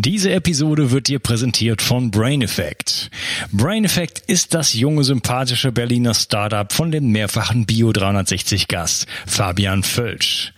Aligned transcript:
Diese 0.00 0.30
Episode 0.30 0.92
wird 0.92 1.08
dir 1.08 1.18
präsentiert 1.18 1.82
von 1.82 2.12
Brain 2.12 2.40
Effect. 2.40 3.10
Brain 3.50 3.84
Effect 3.84 4.20
ist 4.28 4.54
das 4.54 4.72
junge, 4.74 5.02
sympathische 5.02 5.72
Berliner 5.72 6.14
Startup 6.14 6.72
von 6.72 6.92
dem 6.92 7.10
mehrfachen 7.10 7.66
Bio 7.66 7.90
360 7.90 8.68
Gast 8.68 9.08
Fabian 9.26 9.82
Völsch. 9.82 10.52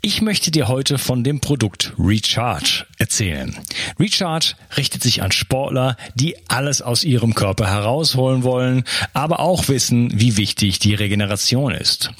Ich 0.00 0.22
möchte 0.22 0.52
dir 0.52 0.68
heute 0.68 0.98
von 0.98 1.24
dem 1.24 1.40
Produkt 1.40 1.92
Recharge 1.98 2.86
erzählen. 2.98 3.56
Recharge 3.98 4.54
richtet 4.76 5.02
sich 5.02 5.22
an 5.22 5.32
Sportler, 5.32 5.96
die 6.14 6.36
alles 6.46 6.80
aus 6.80 7.02
ihrem 7.02 7.34
Körper 7.34 7.66
herausholen 7.66 8.44
wollen, 8.44 8.84
aber 9.12 9.40
auch 9.40 9.68
wissen, 9.68 10.12
wie 10.14 10.36
wichtig 10.36 10.78
die 10.78 10.94
Regeneration 10.94 11.72
ist. 11.72 12.12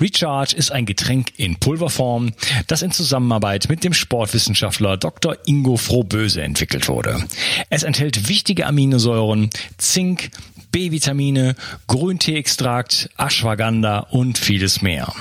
Recharge 0.00 0.54
ist 0.54 0.70
ein 0.70 0.86
Getränk 0.86 1.32
in 1.38 1.56
Pulverform, 1.56 2.34
das 2.68 2.82
in 2.82 2.92
Zusammenarbeit 2.92 3.68
mit 3.68 3.82
dem 3.82 3.94
Sportwissenschaftler 3.94 4.96
Dr. 4.96 5.36
Ingo 5.46 5.76
Frohböse 6.04 6.42
entwickelt 6.42 6.88
wurde. 6.88 7.24
Es 7.70 7.82
enthält 7.82 8.28
wichtige 8.28 8.66
Aminosäuren, 8.66 9.50
Zink, 9.78 10.30
B-Vitamine, 10.74 11.54
Grünteeextrakt, 11.86 13.08
Ashwagandha 13.16 14.08
und 14.10 14.38
vieles 14.38 14.82
mehr. 14.82 15.14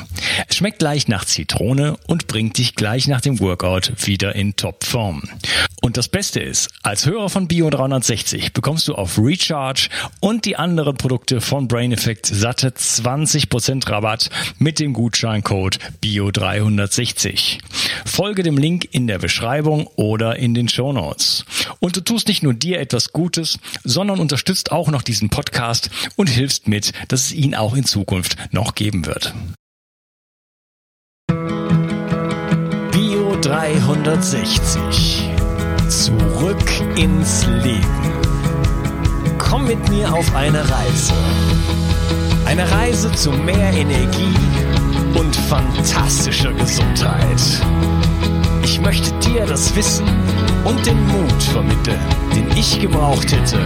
Es 0.50 0.56
schmeckt 0.56 0.82
leicht 0.82 1.10
nach 1.10 1.26
Zitrone 1.26 1.96
und 2.08 2.26
bringt 2.26 2.58
dich 2.58 2.74
gleich 2.74 3.08
nach 3.08 3.22
dem 3.22 3.40
Workout 3.40 3.92
wieder 4.08 4.34
in 4.34 4.56
Topform. 4.56 5.22
Und 5.84 5.98
das 5.98 6.08
Beste 6.08 6.40
ist, 6.40 6.72
als 6.82 7.06
Hörer 7.06 7.30
von 7.30 7.48
Bio 7.48 7.70
360 7.70 8.54
bekommst 8.54 8.88
du 8.88 8.96
auf 8.96 9.20
Recharge 9.20 9.90
und 10.22 10.46
die 10.46 10.56
anderen 10.56 10.98
Produkte 10.98 11.40
von 11.40 11.68
Brain 11.68 11.92
Effect 11.92 12.26
satte 12.26 12.70
20% 12.70 13.88
Rabatt 13.88 14.32
mit 14.58 14.80
dem 14.80 14.94
Gutscheincode 14.94 15.78
Bio 16.02 16.32
360. 16.32 17.60
Folge 18.06 18.42
dem 18.42 18.58
Link 18.58 18.88
in 18.92 19.06
der 19.06 19.20
Beschreibung 19.20 19.86
oder 19.98 20.38
in 20.38 20.56
den 20.56 20.68
Show 20.68 20.94
Notes. 20.94 21.46
Und 21.80 21.96
du 21.96 22.02
tust 22.02 22.28
nicht 22.28 22.42
nur 22.42 22.56
dir 22.56 22.80
etwas 22.80 23.12
Gutes, 23.12 23.60
sondern 23.84 24.20
unterstützt 24.20 24.72
auch 24.72 24.90
noch 24.90 25.04
diesen 25.04 25.30
Podcast 25.30 25.43
und 26.16 26.30
hilfst 26.30 26.68
mit, 26.68 26.94
dass 27.08 27.22
es 27.26 27.32
ihn 27.32 27.56
auch 27.56 27.76
in 27.76 27.86
Zukunft 27.86 28.38
noch 28.52 28.76
geben 28.76 29.06
wird. 29.06 29.34
Bio 32.92 33.36
360. 33.42 35.30
Zurück 35.90 36.98
ins 36.98 37.46
Leben. 37.46 38.14
Komm 39.38 39.68
mit 39.68 39.90
mir 39.90 40.14
auf 40.14 40.36
eine 40.36 40.60
Reise. 40.70 41.14
Eine 42.46 42.70
Reise 42.72 43.12
zu 43.12 43.32
mehr 43.32 43.74
Energie 43.74 44.36
und 45.16 45.36
fantastischer 45.36 46.54
Gesundheit. 46.54 47.42
Ich 48.64 48.80
möchte 48.80 49.12
dir 49.20 49.46
das 49.46 49.76
Wissen 49.76 50.08
und 50.64 50.86
den 50.86 51.06
Mut 51.08 51.44
vermitteln, 51.44 52.00
den 52.36 52.50
ich 52.58 52.80
gebraucht 52.80 53.32
hätte, 53.32 53.60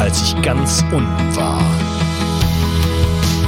als 0.00 0.22
ich 0.22 0.42
ganz 0.42 0.84
unten 0.92 1.36
war. 1.36 1.60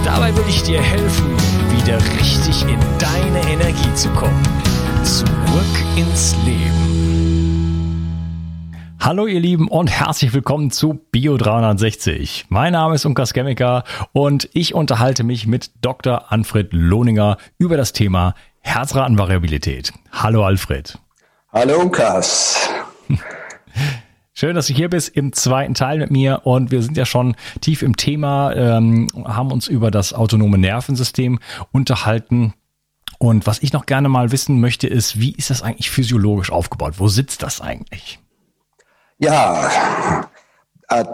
Dabei 0.04 0.36
will 0.36 0.44
ich 0.48 0.62
dir 0.62 0.82
helfen, 0.82 1.36
wieder 1.70 1.98
richtig 2.18 2.62
in 2.62 2.78
deine 2.98 3.40
Energie 3.52 3.94
zu 3.94 4.08
kommen. 4.10 4.42
Zurück 5.02 5.26
ins 5.96 6.36
Leben. 6.44 6.84
Hallo 9.00 9.26
ihr 9.26 9.40
Lieben 9.40 9.68
und 9.68 9.90
herzlich 9.90 10.32
willkommen 10.32 10.70
zu 10.70 11.00
Bio 11.10 11.36
360. 11.36 12.46
Mein 12.48 12.72
Name 12.72 12.94
ist 12.94 13.04
Unkas 13.04 13.34
Chemiker 13.34 13.84
und 14.12 14.48
ich 14.54 14.74
unterhalte 14.74 15.24
mich 15.24 15.46
mit 15.46 15.72
Dr. 15.82 16.32
Anfred 16.32 16.72
Lohninger 16.72 17.36
über 17.58 17.76
das 17.76 17.92
Thema 17.92 18.34
Herzratenvariabilität. 18.60 19.92
Hallo 20.10 20.44
Alfred. 20.44 20.98
Hallo 21.52 21.80
Unkas. 21.80 22.70
Schön, 24.36 24.56
dass 24.56 24.66
du 24.66 24.74
hier 24.74 24.90
bist 24.90 25.16
im 25.16 25.32
zweiten 25.32 25.74
Teil 25.74 25.98
mit 25.98 26.10
mir 26.10 26.40
und 26.42 26.72
wir 26.72 26.82
sind 26.82 26.96
ja 26.96 27.06
schon 27.06 27.36
tief 27.60 27.82
im 27.82 27.96
Thema, 27.96 28.52
ähm, 28.52 29.06
haben 29.24 29.52
uns 29.52 29.68
über 29.68 29.92
das 29.92 30.12
autonome 30.12 30.58
Nervensystem 30.58 31.38
unterhalten. 31.70 32.52
Und 33.20 33.46
was 33.46 33.62
ich 33.62 33.72
noch 33.72 33.86
gerne 33.86 34.08
mal 34.08 34.32
wissen 34.32 34.58
möchte, 34.58 34.88
ist, 34.88 35.20
wie 35.20 35.36
ist 35.36 35.50
das 35.50 35.62
eigentlich 35.62 35.88
physiologisch 35.88 36.50
aufgebaut? 36.50 36.94
Wo 36.96 37.06
sitzt 37.06 37.44
das 37.44 37.60
eigentlich? 37.60 38.18
Ja, 39.18 40.26
äh, 40.88 41.04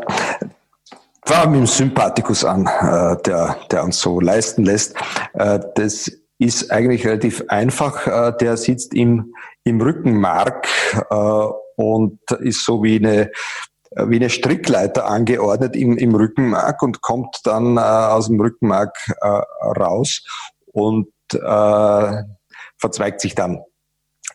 fangen 1.26 1.50
mit 1.52 1.60
dem 1.60 1.66
Sympathikus 1.66 2.42
an, 2.42 2.66
äh, 2.66 3.20
der, 3.26 3.54
der 3.70 3.84
uns 3.84 4.00
so 4.00 4.18
leisten 4.18 4.64
lässt. 4.64 4.96
Äh, 5.34 5.60
das 5.74 6.10
ist 6.38 6.70
eigentlich 6.70 7.06
relativ 7.06 7.44
einfach. 7.48 8.06
Äh, 8.06 8.32
der 8.40 8.56
sitzt 8.56 8.94
im, 8.94 9.34
im 9.64 9.78
Rückenmark 9.82 10.66
äh, 11.10 11.46
und 11.80 12.20
ist 12.40 12.64
so 12.64 12.82
wie 12.82 12.96
eine 12.96 13.30
wie 14.06 14.16
eine 14.16 14.30
Strickleiter 14.30 15.06
angeordnet 15.06 15.74
im, 15.74 15.98
im 15.98 16.14
Rückenmark 16.14 16.80
und 16.82 17.00
kommt 17.00 17.40
dann 17.42 17.76
äh, 17.76 17.80
aus 17.80 18.28
dem 18.28 18.40
Rückenmark 18.40 18.96
äh, 19.20 19.26
raus 19.26 20.24
und 20.66 21.08
äh, 21.32 22.22
verzweigt 22.78 23.20
sich 23.20 23.34
dann 23.34 23.64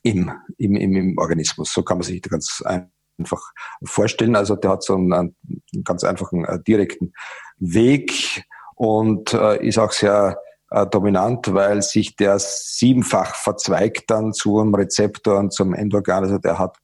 im, 0.03 0.29
im, 0.57 0.75
im, 0.75 0.95
im 0.95 1.17
Organismus. 1.17 1.71
So 1.71 1.83
kann 1.83 1.99
man 1.99 2.03
sich 2.03 2.21
ganz 2.21 2.61
einfach 2.65 3.41
vorstellen. 3.85 4.35
Also 4.35 4.57
der 4.57 4.71
hat 4.71 4.83
so 4.83 4.95
einen, 4.95 5.13
einen 5.13 5.35
ganz 5.85 6.03
einfachen 6.03 6.43
äh, 6.43 6.61
direkten 6.61 7.13
Weg 7.57 8.43
und 8.75 9.33
äh, 9.33 9.65
ist 9.65 9.79
auch 9.79 9.93
sehr 9.93 10.37
äh, 10.75 10.85
dominant, 10.87 11.53
weil 11.53 11.81
sich 11.81 12.17
der 12.17 12.37
siebenfach 12.37 13.33
verzweigt 13.35 14.09
dann 14.11 14.33
zu 14.33 14.59
einem 14.59 14.75
Rezeptor 14.75 15.39
und 15.39 15.53
zum 15.53 15.73
Endorgan. 15.73 16.25
Also 16.25 16.37
der 16.37 16.59
hat, 16.59 16.77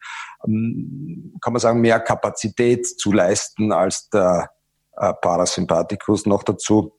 ähm, 0.48 1.34
kann 1.42 1.52
man 1.52 1.60
sagen, 1.60 1.82
mehr 1.82 2.00
Kapazität 2.00 2.88
zu 2.88 3.12
leisten 3.12 3.74
als 3.74 4.10
der 4.10 4.50
äh, 4.96 5.14
Parasympathikus. 5.22 6.26
Noch 6.26 6.44
dazu 6.44 6.94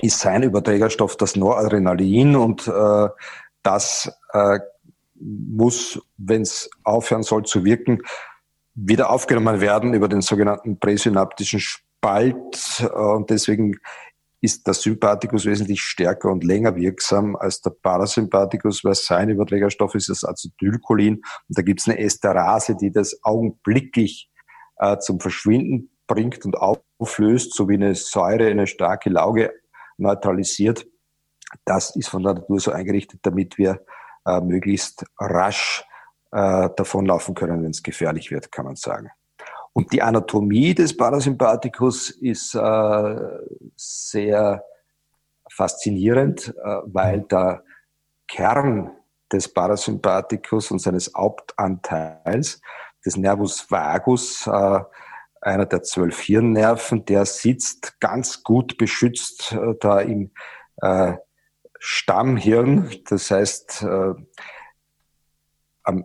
ist 0.00 0.20
sein 0.20 0.42
Überträgerstoff 0.42 1.18
das 1.18 1.36
Noradrenalin 1.36 2.34
und 2.36 2.66
äh, 2.66 3.08
das 3.62 4.10
äh, 4.32 4.58
muss, 5.14 6.00
wenn 6.16 6.42
es 6.42 6.70
aufhören 6.82 7.22
soll 7.22 7.44
zu 7.44 7.62
wirken, 7.66 8.00
wieder 8.74 9.10
aufgenommen 9.10 9.60
werden 9.60 9.92
über 9.92 10.08
den 10.08 10.22
sogenannten 10.22 10.80
präsynaptischen 10.80 11.60
Spalt. 11.60 12.80
Äh, 12.80 12.86
und 12.86 13.28
deswegen 13.28 13.76
ist 14.42 14.66
der 14.66 14.74
Sympathikus 14.74 15.46
wesentlich 15.46 15.80
stärker 15.82 16.30
und 16.30 16.42
länger 16.42 16.74
wirksam 16.74 17.36
als 17.36 17.60
der 17.60 17.70
Parasympathikus, 17.70 18.82
weil 18.82 18.94
sein 18.94 19.30
Überträgerstoff 19.30 19.94
ist 19.94 20.08
das 20.08 20.24
Acetylcholin. 20.24 21.14
Und 21.14 21.24
da 21.48 21.62
gibt 21.62 21.80
es 21.80 21.88
eine 21.88 22.00
Esterase, 22.00 22.76
die 22.76 22.90
das 22.90 23.20
augenblicklich 23.22 24.28
äh, 24.78 24.98
zum 24.98 25.20
Verschwinden 25.20 25.96
bringt 26.08 26.44
und 26.44 26.56
auflöst, 26.56 27.54
so 27.54 27.68
wie 27.68 27.74
eine 27.74 27.94
Säure 27.94 28.48
eine 28.48 28.66
starke 28.66 29.10
Lauge 29.10 29.52
neutralisiert. 29.96 30.86
Das 31.64 31.94
ist 31.94 32.08
von 32.08 32.24
der 32.24 32.34
Natur 32.34 32.58
so 32.58 32.72
eingerichtet, 32.72 33.20
damit 33.22 33.58
wir 33.58 33.84
äh, 34.26 34.40
möglichst 34.40 35.06
rasch 35.20 35.84
äh, 36.32 36.68
davonlaufen 36.76 37.36
können, 37.36 37.62
wenn 37.62 37.70
es 37.70 37.84
gefährlich 37.84 38.32
wird, 38.32 38.50
kann 38.50 38.64
man 38.64 38.74
sagen. 38.74 39.10
Und 39.72 39.92
die 39.92 40.02
Anatomie 40.02 40.74
des 40.74 40.96
Parasympathikus 40.96 42.10
ist 42.10 42.54
äh, 42.54 43.16
sehr 43.76 44.64
faszinierend, 45.50 46.48
äh, 46.48 46.76
weil 46.84 47.22
der 47.22 47.64
Kern 48.28 48.90
des 49.32 49.52
Parasympathikus 49.52 50.70
und 50.70 50.78
seines 50.78 51.12
Hauptanteils, 51.16 52.60
des 53.04 53.16
Nervus 53.16 53.70
vagus, 53.70 54.46
äh, 54.46 54.80
einer 55.40 55.66
der 55.66 55.82
zwölf 55.82 56.20
Hirnnerven, 56.20 57.04
der 57.04 57.26
sitzt 57.26 57.98
ganz 58.00 58.42
gut 58.42 58.78
beschützt 58.78 59.52
äh, 59.52 59.74
da 59.80 60.00
im 60.00 60.30
äh, 60.76 61.14
Stammhirn, 61.78 62.90
das 63.08 63.30
heißt 63.30 63.82
äh, 63.82 64.14
am 65.82 66.04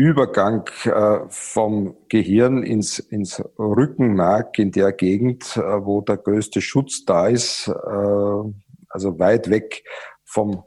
Übergang 0.00 0.66
äh, 0.84 1.28
vom 1.28 1.94
Gehirn 2.08 2.62
ins, 2.62 2.98
ins 2.98 3.38
Rückenmark 3.58 4.58
in 4.58 4.72
der 4.72 4.92
Gegend, 4.92 5.58
äh, 5.58 5.60
wo 5.60 6.00
der 6.00 6.16
größte 6.16 6.62
Schutz 6.62 7.04
da 7.04 7.26
ist, 7.26 7.68
äh, 7.68 8.52
also 8.88 9.18
weit 9.18 9.50
weg 9.50 9.84
vom 10.24 10.64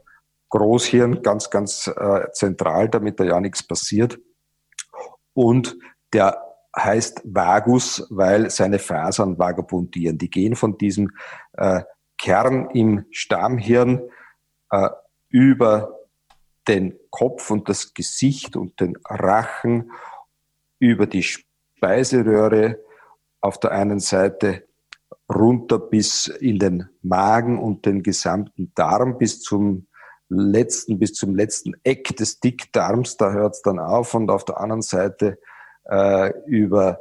Großhirn, 0.50 1.22
ganz, 1.22 1.50
ganz 1.50 1.90
zentral, 2.32 2.88
damit 2.88 3.18
da 3.18 3.24
ja 3.24 3.40
nichts 3.40 3.66
passiert. 3.66 4.20
Und 5.32 5.76
der 6.12 6.40
heißt 6.78 7.22
Vagus, 7.24 8.06
weil 8.08 8.50
seine 8.50 8.78
Fasern 8.78 9.36
vagabundieren. 9.36 10.16
Die 10.16 10.30
gehen 10.30 10.54
von 10.54 10.78
diesem 10.78 11.10
Kern 12.18 12.70
im 12.70 13.06
Stammhirn 13.10 14.00
über 15.28 16.03
den 16.68 16.98
Kopf 17.10 17.50
und 17.50 17.68
das 17.68 17.94
Gesicht 17.94 18.56
und 18.56 18.80
den 18.80 18.96
Rachen 19.04 19.92
über 20.78 21.06
die 21.06 21.22
Speiseröhre 21.22 22.78
auf 23.40 23.58
der 23.60 23.72
einen 23.72 24.00
Seite 24.00 24.64
runter 25.32 25.78
bis 25.78 26.28
in 26.28 26.58
den 26.58 26.88
Magen 27.02 27.58
und 27.58 27.86
den 27.86 28.02
gesamten 28.02 28.72
Darm 28.74 29.18
bis 29.18 29.40
zum 29.40 29.86
letzten, 30.28 30.98
bis 30.98 31.14
zum 31.14 31.34
letzten 31.34 31.74
Eck 31.84 32.16
des 32.16 32.40
Dickdarms, 32.40 33.16
da 33.16 33.32
hört 33.32 33.54
es 33.54 33.62
dann 33.62 33.78
auf. 33.78 34.14
Und 34.14 34.30
auf 34.30 34.44
der 34.44 34.58
anderen 34.60 34.82
Seite 34.82 35.38
äh, 35.84 36.32
über 36.46 37.00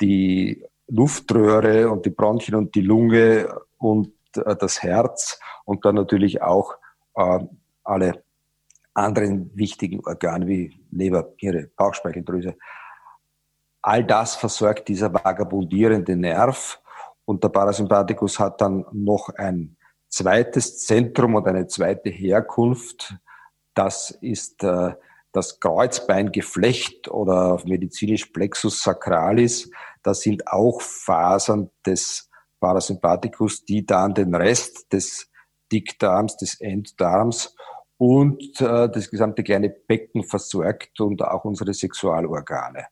die 0.00 0.64
Luftröhre 0.88 1.90
und 1.90 2.04
die 2.06 2.10
Bronchien 2.10 2.56
und 2.56 2.74
die 2.74 2.82
Lunge 2.82 3.48
und 3.78 4.12
äh, 4.36 4.56
das 4.56 4.82
Herz. 4.82 5.40
Und 5.64 5.84
dann 5.84 5.94
natürlich 5.94 6.42
auch 6.42 6.74
äh, 7.14 7.38
alle 7.84 8.22
anderen 8.94 9.50
wichtigen 9.54 10.00
Organe 10.04 10.46
wie 10.46 10.78
Leber, 10.90 11.32
Niere, 11.40 11.70
Bauchspeicheldrüse. 11.76 12.56
All 13.80 14.04
das 14.04 14.36
versorgt 14.36 14.88
dieser 14.88 15.12
vagabundierende 15.12 16.16
Nerv 16.16 16.80
und 17.24 17.42
der 17.42 17.48
Parasympathikus 17.48 18.38
hat 18.38 18.60
dann 18.60 18.84
noch 18.92 19.30
ein 19.30 19.76
zweites 20.08 20.84
Zentrum 20.84 21.34
und 21.34 21.46
eine 21.46 21.66
zweite 21.66 22.10
Herkunft. 22.10 23.14
Das 23.74 24.10
ist 24.10 24.62
äh, 24.62 24.94
das 25.32 25.58
Kreuzbeingeflecht 25.58 27.08
oder 27.08 27.58
medizinisch 27.64 28.26
Plexus 28.26 28.82
sacralis. 28.82 29.70
Das 30.02 30.20
sind 30.20 30.46
auch 30.46 30.82
Fasern 30.82 31.70
des 31.86 32.28
Parasympathikus, 32.60 33.64
die 33.64 33.86
dann 33.86 34.14
den 34.14 34.34
Rest 34.34 34.92
des 34.92 35.30
Dickdarms, 35.72 36.36
des 36.36 36.60
Enddarms 36.60 37.56
und 38.02 38.60
äh, 38.60 38.90
das 38.90 39.08
gesamte 39.08 39.44
kleine 39.44 39.68
Becken 39.68 40.24
versorgt 40.24 41.00
und 41.00 41.22
auch 41.22 41.44
unsere 41.44 41.72
Sexualorgane. 41.72 42.86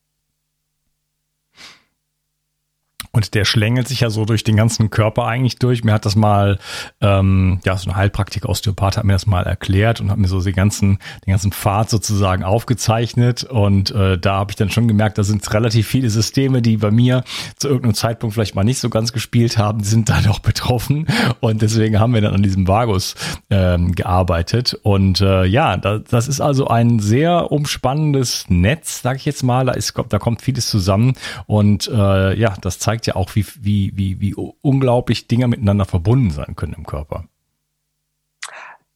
Und 3.13 3.33
der 3.33 3.43
schlängelt 3.43 3.89
sich 3.89 3.99
ja 3.99 4.09
so 4.09 4.23
durch 4.23 4.45
den 4.45 4.55
ganzen 4.55 4.89
Körper 4.89 5.25
eigentlich 5.25 5.57
durch. 5.59 5.83
Mir 5.83 5.91
hat 5.91 6.05
das 6.05 6.15
mal, 6.15 6.59
ähm, 7.01 7.59
ja, 7.65 7.75
so 7.75 7.89
ein 7.89 7.95
Heilpraktiker 7.97 8.47
Osteopath 8.47 8.95
hat 8.95 9.03
mir 9.03 9.13
das 9.13 9.25
mal 9.25 9.43
erklärt 9.43 9.99
und 9.99 10.09
hat 10.09 10.17
mir 10.17 10.29
so 10.29 10.39
den 10.39 10.53
ganzen, 10.53 10.99
den 11.25 11.31
ganzen 11.31 11.51
Pfad 11.51 11.89
sozusagen 11.89 12.43
aufgezeichnet. 12.43 13.43
Und 13.43 13.91
äh, 13.91 14.17
da 14.17 14.35
habe 14.35 14.51
ich 14.51 14.55
dann 14.55 14.69
schon 14.69 14.87
gemerkt, 14.87 15.17
da 15.17 15.23
sind 15.23 15.51
relativ 15.53 15.87
viele 15.87 16.09
Systeme, 16.09 16.61
die 16.61 16.77
bei 16.77 16.89
mir 16.89 17.25
zu 17.57 17.67
irgendeinem 17.67 17.95
Zeitpunkt 17.95 18.33
vielleicht 18.33 18.55
mal 18.55 18.63
nicht 18.63 18.79
so 18.79 18.89
ganz 18.89 19.11
gespielt 19.11 19.57
haben, 19.57 19.83
sind 19.83 20.07
da 20.07 20.21
noch 20.21 20.39
betroffen. 20.39 21.05
Und 21.41 21.61
deswegen 21.61 21.99
haben 21.99 22.13
wir 22.13 22.21
dann 22.21 22.33
an 22.33 22.43
diesem 22.43 22.65
Vagus 22.65 23.15
ähm, 23.49 23.93
gearbeitet. 23.93 24.79
Und 24.83 25.19
äh, 25.19 25.43
ja, 25.43 25.75
da, 25.75 25.99
das 25.99 26.29
ist 26.29 26.39
also 26.39 26.67
ein 26.67 26.99
sehr 26.99 27.51
umspannendes 27.51 28.45
Netz, 28.47 29.01
sage 29.01 29.17
ich 29.17 29.25
jetzt 29.25 29.43
mal. 29.43 29.65
Da, 29.65 29.73
ist, 29.73 29.93
da 30.07 30.17
kommt 30.17 30.41
vieles 30.41 30.69
zusammen. 30.69 31.13
Und 31.45 31.89
äh, 31.89 32.39
ja, 32.39 32.53
das 32.61 32.79
zeigt 32.79 33.00
zeigt 33.01 33.07
ja 33.07 33.15
auch, 33.15 33.35
wie, 33.35 33.45
wie, 33.59 33.91
wie, 33.95 34.21
wie 34.21 34.35
unglaublich 34.61 35.27
Dinge 35.27 35.47
miteinander 35.47 35.85
verbunden 35.85 36.31
sein 36.31 36.55
können 36.55 36.73
im 36.73 36.85
Körper. 36.85 37.25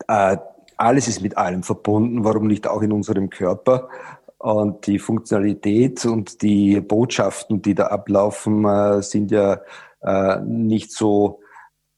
Äh, 0.08 0.38
alles 0.78 1.08
ist 1.08 1.22
mit 1.22 1.38
allem 1.38 1.64
verbunden, 1.64 2.24
warum 2.24 2.48
nicht 2.48 2.68
auch 2.68 2.82
in 2.82 2.92
unserem 2.92 3.30
Körper? 3.30 3.90
Und 4.38 4.86
die 4.86 5.00
Funktionalität 5.00 6.06
und 6.06 6.42
die 6.42 6.80
Botschaften, 6.82 7.62
die 7.62 7.74
da 7.74 7.88
ablaufen, 7.88 8.66
äh, 8.66 9.02
sind 9.02 9.32
ja 9.32 9.62
äh, 10.02 10.40
nicht 10.42 10.92
so 10.92 11.40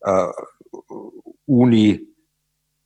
äh, 0.01 0.27
uni 1.45 2.07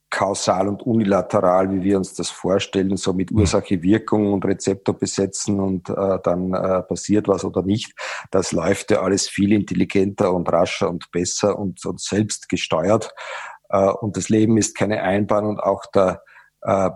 kausal 0.09 0.67
und 0.67 0.83
unilateral, 0.83 1.71
wie 1.71 1.83
wir 1.83 1.97
uns 1.97 2.13
das 2.13 2.29
vorstellen, 2.29 2.97
so 2.97 3.13
mit 3.13 3.31
Ursache, 3.31 3.81
Wirkung 3.81 4.33
und 4.33 4.45
Rezeptor 4.45 4.97
besetzen 4.97 5.59
und 5.59 5.89
äh, 5.89 6.19
dann 6.23 6.53
äh, 6.53 6.83
passiert 6.83 7.27
was 7.27 7.45
oder 7.45 7.63
nicht. 7.63 7.93
Das 8.29 8.51
läuft 8.51 8.91
ja 8.91 9.01
alles 9.01 9.27
viel 9.27 9.51
intelligenter 9.51 10.33
und 10.33 10.51
rascher 10.51 10.89
und 10.89 11.09
besser 11.11 11.57
und, 11.57 11.83
und 11.85 11.99
selbst 11.99 12.49
gesteuert. 12.49 13.13
Äh, 13.71 13.89
und 13.89 14.17
das 14.17 14.29
Leben 14.29 14.57
ist 14.57 14.75
keine 14.75 15.01
Einbahn 15.01 15.45
und 15.45 15.59
auch 15.59 15.85
der, 15.87 16.21
äh, 16.61 16.89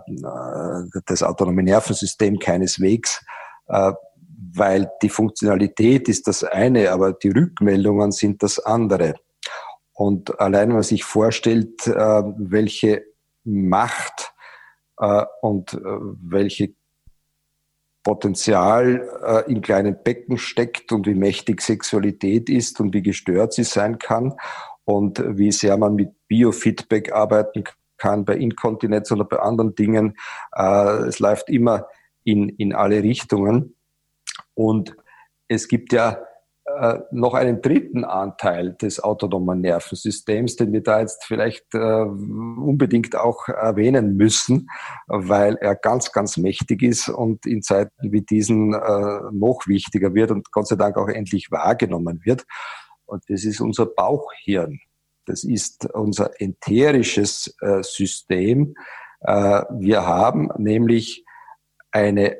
das 1.06 1.22
autonome 1.22 1.62
Nervensystem 1.62 2.38
keineswegs. 2.38 3.24
Äh, 3.68 3.92
weil 4.58 4.90
die 5.02 5.08
Funktionalität 5.08 6.08
ist 6.08 6.28
das 6.28 6.44
eine, 6.44 6.90
aber 6.90 7.12
die 7.12 7.30
Rückmeldungen 7.30 8.12
sind 8.12 8.42
das 8.42 8.58
andere. 8.58 9.14
Und 9.92 10.40
allein, 10.40 10.68
wenn 10.68 10.76
man 10.76 10.82
sich 10.82 11.04
vorstellt, 11.04 11.86
welche 11.86 13.04
Macht 13.44 14.32
und 15.42 15.78
welche 15.82 16.74
Potenzial 18.06 19.44
im 19.48 19.62
kleinen 19.62 19.96
Becken 20.04 20.38
steckt 20.38 20.92
und 20.92 21.08
wie 21.08 21.16
mächtig 21.16 21.60
Sexualität 21.60 22.48
ist 22.48 22.78
und 22.78 22.94
wie 22.94 23.02
gestört 23.02 23.52
sie 23.52 23.64
sein 23.64 23.98
kann 23.98 24.34
und 24.84 25.20
wie 25.36 25.50
sehr 25.50 25.76
man 25.76 25.96
mit 25.96 26.10
Biofeedback 26.28 27.12
arbeiten 27.12 27.64
kann 27.96 28.24
bei 28.24 28.36
Inkontinenz 28.36 29.10
oder 29.10 29.24
bei 29.24 29.40
anderen 29.40 29.74
Dingen. 29.74 30.16
es 30.52 31.18
läuft 31.18 31.50
immer 31.50 31.88
in, 32.22 32.48
in 32.50 32.76
alle 32.76 33.02
Richtungen. 33.02 33.74
Und 34.54 34.96
es 35.48 35.66
gibt 35.66 35.92
ja 35.92 36.22
äh, 36.66 36.98
noch 37.12 37.34
einen 37.34 37.62
dritten 37.62 38.04
Anteil 38.04 38.74
des 38.74 38.98
autonomen 38.98 39.60
Nervensystems, 39.60 40.56
den 40.56 40.72
wir 40.72 40.82
da 40.82 41.00
jetzt 41.00 41.24
vielleicht 41.24 41.72
äh, 41.74 41.78
unbedingt 41.78 43.14
auch 43.14 43.46
erwähnen 43.48 44.16
müssen, 44.16 44.68
weil 45.06 45.56
er 45.56 45.76
ganz, 45.76 46.10
ganz 46.10 46.36
mächtig 46.36 46.82
ist 46.82 47.08
und 47.08 47.46
in 47.46 47.62
Zeiten 47.62 48.10
wie 48.10 48.22
diesen 48.22 48.74
äh, 48.74 49.20
noch 49.32 49.60
wichtiger 49.66 50.12
wird 50.14 50.32
und 50.32 50.50
Gott 50.50 50.66
sei 50.66 50.74
Dank 50.74 50.96
auch 50.96 51.08
endlich 51.08 51.52
wahrgenommen 51.52 52.20
wird. 52.24 52.44
Und 53.04 53.22
das 53.28 53.44
ist 53.44 53.60
unser 53.60 53.86
Bauchhirn. 53.86 54.80
Das 55.24 55.44
ist 55.44 55.88
unser 55.94 56.40
enterisches 56.40 57.54
äh, 57.60 57.82
System. 57.82 58.74
Äh, 59.20 59.62
wir 59.70 60.04
haben 60.04 60.50
nämlich 60.58 61.24
eine 61.92 62.38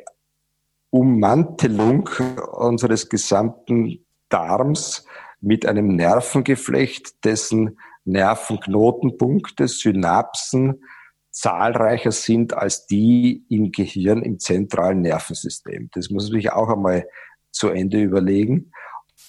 Ummantelung 0.91 2.09
unseres 2.53 3.09
gesamten 3.09 4.06
Darms 4.29 5.07
mit 5.41 5.67
einem 5.67 5.89
Nervengeflecht, 5.89 7.25
dessen 7.25 7.79
Nervenknotenpunkte, 8.05 9.69
Synapsen 9.69 10.83
zahlreicher 11.31 12.13
sind 12.13 12.55
als 12.55 12.87
die 12.87 13.45
im 13.51 13.71
Gehirn 13.71 14.23
im 14.23 14.39
zentralen 14.39 15.03
Nervensystem. 15.03 15.91
Das 15.93 16.09
muss 16.09 16.31
man 16.31 16.41
sich 16.41 16.51
auch 16.51 16.71
einmal 16.71 17.07
zu 17.51 17.69
Ende 17.69 18.03
überlegen 18.03 18.73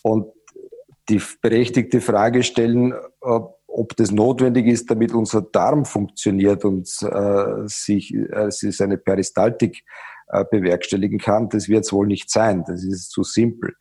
und 0.04 0.32
die 1.10 1.22
berechtigte 1.42 2.00
Frage 2.00 2.44
stellen, 2.44 2.94
ob, 3.20 3.58
das 3.98 4.12
notwendig 4.12 4.68
ist, 4.68 4.90
damit 4.90 5.14
unser 5.14 5.42
Darm 5.42 5.86
funktioniert 5.86 6.66
und 6.66 6.90
äh, 7.04 7.68
sich 7.68 8.14
äh, 8.14 8.50
seine 8.50 8.98
Peristaltik 8.98 9.84
äh, 10.30 10.44
bewerkstelligen 10.50 11.20
kann. 11.20 11.50
Das 11.50 11.70
wird 11.70 11.86
es 11.86 11.94
wohl 11.94 12.08
nicht 12.08 12.30
sein. 12.30 12.64
Das 12.66 12.84
ist 12.84 13.12
zu 13.12 13.24
simpel. 13.24 13.76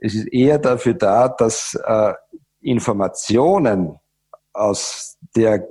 Es 0.00 0.14
ist 0.14 0.26
eher 0.32 0.58
dafür 0.58 0.94
da, 0.94 1.28
dass 1.28 1.74
äh, 1.74 2.14
Informationen 2.60 3.98
aus 4.52 5.18
der 5.36 5.66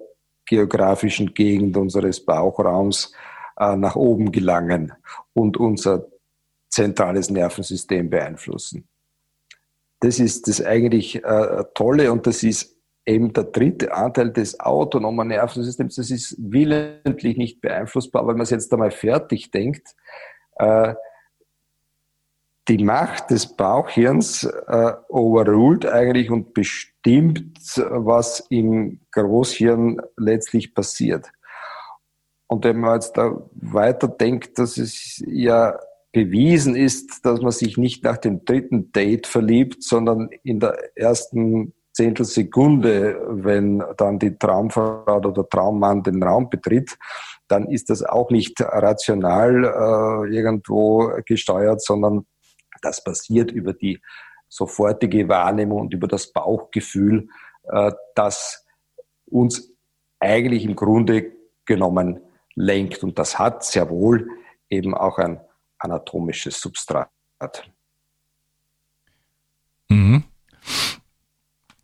geografischen 0.46 1.34
Gegend 1.34 1.78
unseres 1.78 2.24
Bauchraums 2.24 3.14
äh, 3.60 3.76
nach 3.76 3.96
oben 3.96 4.32
gelangen 4.32 4.94
und 5.34 5.58
unser 5.58 6.08
zentrales 6.70 7.30
Nervensystem 7.30 8.10
beeinflussen. 8.10 8.88
Das 10.00 10.20
ist 10.20 10.48
das 10.48 10.64
eigentlich 10.64 11.24
äh, 11.24 11.64
Tolle 11.74 12.12
und 12.12 12.28
das 12.28 12.44
ist 12.44 12.78
eben 13.06 13.34
der 13.34 13.46
dritte 13.46 13.94
Anteil 13.94 14.32
des 14.32 14.60
autonomen 14.60 15.30
Nervensystems. 15.30 15.96
Das 15.96 16.12
ist 16.12 16.36
willentlich 16.38 17.38
nicht 17.38 17.62
beeinflussbar, 17.62 18.28
wenn 18.28 18.36
man 18.36 18.44
es 18.44 18.50
jetzt 18.50 18.72
einmal 18.74 18.92
fertig 18.92 19.50
denkt. 19.50 19.96
Äh, 20.58 20.94
die 22.68 22.84
Macht 22.84 23.32
des 23.32 23.56
Bauchhirns 23.56 24.44
äh, 24.44 24.94
overruled 25.10 25.86
eigentlich 25.86 26.30
und 26.30 26.54
bestimmt, 26.54 27.60
was 27.90 28.46
im 28.50 29.00
Großhirn 29.12 30.02
letztlich 30.18 30.74
passiert. 30.74 31.32
Und 32.48 32.64
wenn 32.66 32.80
man 32.80 32.96
jetzt 32.96 33.18
da 33.18 33.38
weiter 33.54 34.08
denkt, 34.08 34.60
dass 34.60 34.78
es 34.78 35.24
ja 35.26 35.78
bewiesen 36.12 36.76
ist, 36.76 37.26
dass 37.26 37.42
man 37.42 37.52
sich 37.52 37.78
nicht 37.78 38.04
nach 38.04 38.18
dem 38.18 38.44
dritten 38.44 38.92
Date 38.92 39.28
verliebt, 39.28 39.84
sondern 39.84 40.30
in 40.44 40.60
der 40.60 40.78
ersten 40.96 41.74
Zehntelsekunde, 41.94 43.20
wenn 43.28 43.84
dann 43.98 44.20
die 44.20 44.38
Traumfrau 44.38 45.18
oder 45.18 45.48
Traummann 45.50 46.04
den 46.04 46.22
Raum 46.24 46.50
betritt, 46.50 46.98
dann 47.48 47.68
ist 47.68 47.90
das 47.90 48.04
auch 48.04 48.30
nicht 48.30 48.62
rational 48.62 49.64
äh, 49.64 50.36
irgendwo 50.36 51.12
gesteuert, 51.26 51.82
sondern 51.82 52.26
das 52.82 53.04
passiert 53.04 53.52
über 53.52 53.74
die 53.74 54.02
sofortige 54.50 55.28
Wahrnehmung 55.28 55.82
und 55.82 55.94
über 55.94 56.08
das 56.08 56.32
Bauchgefühl, 56.32 57.30
äh, 57.64 57.92
das 58.16 58.66
uns 59.26 59.72
eigentlich 60.20 60.64
im 60.64 60.76
Grunde 60.76 61.32
genommen 61.66 62.22
lenkt. 62.56 63.04
Und 63.04 63.20
das 63.20 63.38
hat 63.38 63.64
sehr 63.64 63.90
wohl 63.90 64.30
eben 64.70 64.96
auch 64.96 65.18
ein 65.18 65.40
anatomisches 65.80 66.60
Substrat. 66.60 67.10
Mhm. 69.90 70.24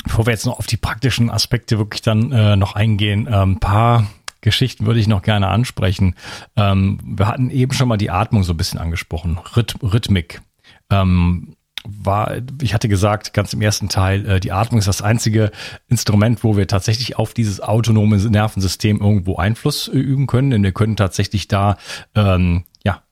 Bevor 0.04 0.26
wir 0.26 0.32
jetzt 0.32 0.46
noch 0.46 0.60
auf 0.60 0.68
die 0.68 0.78
praktischen 0.78 1.30
Aspekte 1.30 1.78
wirklich 1.78 2.02
dann 2.02 2.32
äh, 2.32 2.56
noch 2.56 2.76
eingehen, 2.76 3.28
ein 3.28 3.52
ähm, 3.52 3.60
paar 3.60 4.08
Geschichten 4.42 4.86
würde 4.86 5.00
ich 5.00 5.08
noch 5.08 5.22
gerne 5.22 5.48
ansprechen. 5.48 6.16
Ähm, 6.58 7.00
wir 7.04 7.28
hatten 7.28 7.50
eben 7.50 7.72
schon 7.72 7.88
mal 7.88 7.98
die 7.98 8.12
Atmung 8.12 8.44
so 8.44 8.54
ein 8.54 8.58
bisschen 8.58 8.80
angesprochen, 8.80 9.40
Rhyth 9.56 9.82
Rhythmik. 9.82 10.42
Ähm, 10.90 11.56
war, 11.86 12.38
ich 12.62 12.74
hatte 12.74 12.88
gesagt, 12.88 13.34
ganz 13.34 13.54
im 13.54 13.62
ersten 13.62 13.90
Teil, 13.90 14.26
äh, 14.26 14.40
die 14.40 14.52
Atmung 14.52 14.80
ist 14.80 14.88
das 14.88 15.02
einzige 15.02 15.52
Instrument, 15.88 16.44
wo 16.44 16.56
wir 16.56 16.68
tatsächlich 16.68 17.18
auf 17.18 17.34
dieses 17.34 17.60
autonome 17.60 18.18
Nervensystem 18.18 19.02
irgendwo 19.02 19.36
Einfluss 19.38 19.88
äh, 19.88 19.98
üben 19.98 20.28
können, 20.28 20.50
denn 20.50 20.64
wir 20.64 20.72
können 20.72 20.96
tatsächlich 20.96 21.48
da 21.48 21.78
ähm, 22.16 22.64
ja 22.86 23.04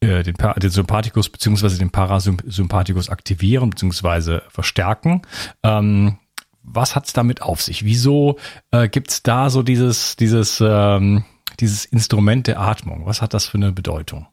äh, 0.00 0.22
den, 0.22 0.36
den 0.56 0.70
Sympathikus 0.70 1.28
beziehungsweise 1.28 1.78
den 1.78 1.90
Parasympathikus 1.90 3.10
aktivieren 3.10 3.70
beziehungsweise 3.70 4.42
verstärken. 4.48 5.22
Ähm, 5.62 6.18
was 6.62 6.94
hat's 6.94 7.12
damit 7.12 7.42
auf 7.42 7.62
sich? 7.62 7.84
Wieso 7.84 8.38
äh, 8.70 8.88
gibt's 8.88 9.22
da 9.22 9.50
so 9.50 9.62
dieses 9.62 10.14
dieses 10.16 10.62
ähm, 10.64 11.24
dieses 11.58 11.84
Instrument 11.84 12.46
der 12.46 12.60
Atmung? 12.60 13.06
Was 13.06 13.22
hat 13.22 13.34
das 13.34 13.46
für 13.46 13.58
eine 13.58 13.72
Bedeutung? 13.72 14.26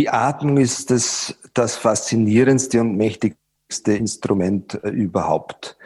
Die 0.00 0.08
Atmung 0.08 0.56
ist 0.56 0.90
das, 0.90 1.38
das 1.52 1.76
faszinierendste 1.76 2.80
und 2.80 2.96
mächtigste 2.96 3.92
Instrument 3.92 4.82
äh, 4.82 4.88
überhaupt. 4.88 5.76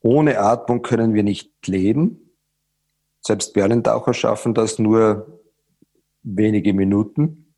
Ohne 0.00 0.40
Atmung 0.40 0.82
können 0.82 1.14
wir 1.14 1.22
nicht 1.22 1.68
leben. 1.68 2.32
Selbst 3.20 3.54
Berlentaucher 3.54 4.12
schaffen 4.12 4.54
das 4.54 4.80
nur 4.80 5.40
wenige 6.24 6.74
Minuten. 6.74 7.54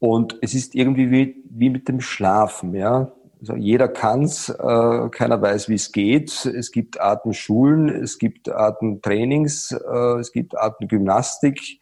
Und 0.00 0.36
es 0.42 0.52
ist 0.52 0.74
irgendwie 0.74 1.12
wie, 1.12 1.44
wie 1.48 1.70
mit 1.70 1.86
dem 1.86 2.00
Schlafen. 2.00 2.74
Ja? 2.74 3.12
Also 3.38 3.54
jeder 3.54 3.86
kann's, 3.86 4.48
äh, 4.48 5.08
keiner 5.10 5.40
weiß, 5.40 5.68
wie 5.68 5.76
es 5.76 5.92
geht. 5.92 6.44
Es 6.44 6.72
gibt 6.72 7.00
Atemschulen, 7.00 7.88
es 7.88 8.18
gibt 8.18 8.48
Atemtrainings, 8.48 9.70
äh, 9.70 10.18
es 10.18 10.32
gibt 10.32 10.58
Atemgymnastik. 10.58 11.78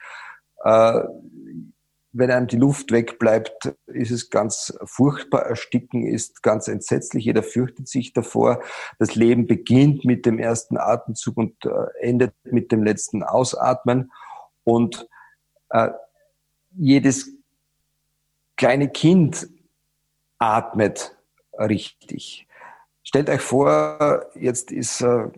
Äh, 0.64 1.00
wenn 2.18 2.30
einem 2.30 2.46
die 2.46 2.56
Luft 2.56 2.92
wegbleibt, 2.92 3.74
ist 3.86 4.10
es 4.10 4.30
ganz 4.30 4.76
furchtbar. 4.84 5.42
Ersticken 5.42 6.06
ist 6.06 6.42
ganz 6.42 6.68
entsetzlich. 6.68 7.24
Jeder 7.24 7.42
fürchtet 7.42 7.88
sich 7.88 8.12
davor. 8.12 8.62
Das 8.98 9.14
Leben 9.14 9.46
beginnt 9.46 10.04
mit 10.04 10.24
dem 10.24 10.38
ersten 10.38 10.78
Atemzug 10.78 11.36
und 11.36 11.64
äh, 11.64 11.70
endet 12.00 12.32
mit 12.44 12.72
dem 12.72 12.82
letzten 12.82 13.22
Ausatmen. 13.22 14.10
Und 14.64 15.08
äh, 15.70 15.90
jedes 16.76 17.30
kleine 18.56 18.88
Kind 18.88 19.48
atmet 20.38 21.16
richtig. 21.58 22.46
Stellt 23.02 23.30
euch 23.30 23.40
vor, 23.40 24.26
jetzt 24.34 24.72
ist 24.72 25.00
äh, 25.00 25.28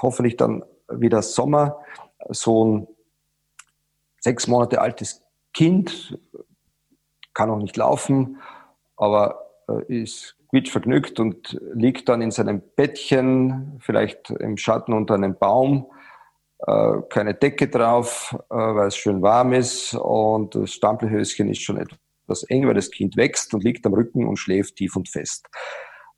hoffentlich 0.00 0.36
dann 0.36 0.64
wieder 0.88 1.22
Sommer, 1.22 1.80
so 2.28 2.64
ein 2.64 2.88
sechs 4.20 4.46
Monate 4.46 4.80
altes 4.80 5.23
Kind, 5.54 6.18
kann 7.32 7.50
auch 7.50 7.58
nicht 7.58 7.76
laufen, 7.76 8.38
aber 8.96 9.40
äh, 9.68 10.02
ist 10.02 10.36
quietschvergnügt 10.50 11.18
und 11.18 11.58
liegt 11.72 12.08
dann 12.08 12.22
in 12.22 12.30
seinem 12.30 12.62
Bettchen, 12.76 13.80
vielleicht 13.80 14.30
im 14.30 14.56
Schatten 14.56 14.92
unter 14.92 15.14
einem 15.14 15.36
Baum, 15.36 15.90
äh, 16.66 16.98
keine 17.08 17.34
Decke 17.34 17.68
drauf, 17.68 18.36
äh, 18.50 18.54
weil 18.54 18.88
es 18.88 18.96
schön 18.96 19.22
warm 19.22 19.52
ist 19.52 19.94
und 19.94 20.54
das 20.54 20.72
Stampelhöschen 20.72 21.48
ist 21.48 21.62
schon 21.62 21.78
etwas 21.78 22.44
eng, 22.44 22.66
weil 22.66 22.74
das 22.74 22.90
Kind 22.90 23.16
wächst 23.16 23.52
und 23.54 23.64
liegt 23.64 23.84
am 23.86 23.94
Rücken 23.94 24.26
und 24.26 24.36
schläft 24.36 24.76
tief 24.76 24.96
und 24.96 25.08
fest. 25.08 25.46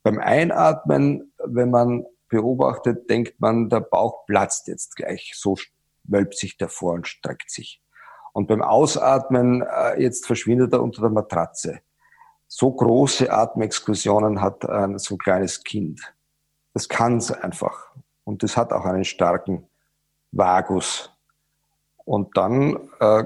Beim 0.03 0.19
Einatmen, 0.19 1.33
wenn 1.45 1.71
man 1.71 2.05
beobachtet, 2.29 3.09
denkt 3.09 3.41
man, 3.41 3.69
der 3.69 3.81
Bauch 3.81 4.27
platzt 4.27 4.69
jetzt 4.69 4.97
gleich. 4.97 5.33
So 5.35 5.57
wölbt 6.05 6.37
sich 6.37 6.57
der 6.57 6.69
vor 6.69 6.93
und 6.93 7.09
streckt 7.09 7.51
sich. 7.51 7.81
Und 8.37 8.49
beim 8.49 8.61
Ausatmen, 8.61 9.63
äh, 9.63 9.99
jetzt 9.99 10.27
verschwindet 10.27 10.71
er 10.75 10.83
unter 10.83 11.01
der 11.01 11.09
Matratze. 11.09 11.81
So 12.47 12.71
große 12.71 13.33
Atemexkursionen 13.33 14.43
hat 14.43 14.69
ein 14.69 14.99
so 14.99 15.17
kleines 15.17 15.65
Kind. 15.65 16.03
Das 16.75 16.87
kann 16.87 17.17
es 17.17 17.33
einfach. 17.33 17.95
Und 18.25 18.43
das 18.43 18.59
hat 18.59 18.75
auch 18.75 18.85
einen 18.85 19.07
starken 19.07 19.67
Vagus. 20.33 21.11
Und 22.05 22.37
dann 22.37 22.91
äh, 23.01 23.25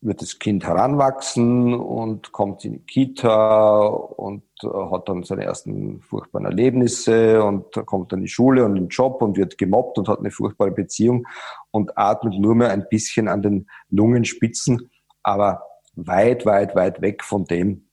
wird 0.00 0.22
das 0.22 0.38
Kind 0.38 0.64
heranwachsen 0.64 1.74
und 1.74 2.30
kommt 2.30 2.64
in 2.64 2.72
die 2.74 2.86
Kita 2.86 3.78
und 3.86 4.44
äh, 4.62 4.68
hat 4.92 5.08
dann 5.08 5.24
seine 5.24 5.44
ersten 5.44 6.00
furchtbaren 6.02 6.46
Erlebnisse 6.46 7.42
und 7.42 7.72
kommt 7.86 8.12
dann 8.12 8.20
in 8.20 8.26
die 8.26 8.30
Schule 8.30 8.64
und 8.64 8.76
in 8.76 8.84
den 8.84 8.88
Job 8.88 9.20
und 9.22 9.36
wird 9.36 9.58
gemobbt 9.58 9.98
und 9.98 10.08
hat 10.08 10.20
eine 10.20 10.30
furchtbare 10.30 10.70
Beziehung 10.70 11.26
und 11.72 11.98
atmet 11.98 12.38
nur 12.38 12.54
mehr 12.54 12.70
ein 12.70 12.86
bisschen 12.88 13.26
an 13.28 13.42
den 13.42 13.68
Lungenspitzen, 13.90 14.90
aber 15.22 15.62
weit, 15.94 16.46
weit, 16.46 16.76
weit 16.76 17.02
weg 17.02 17.24
von 17.24 17.44
dem, 17.44 17.88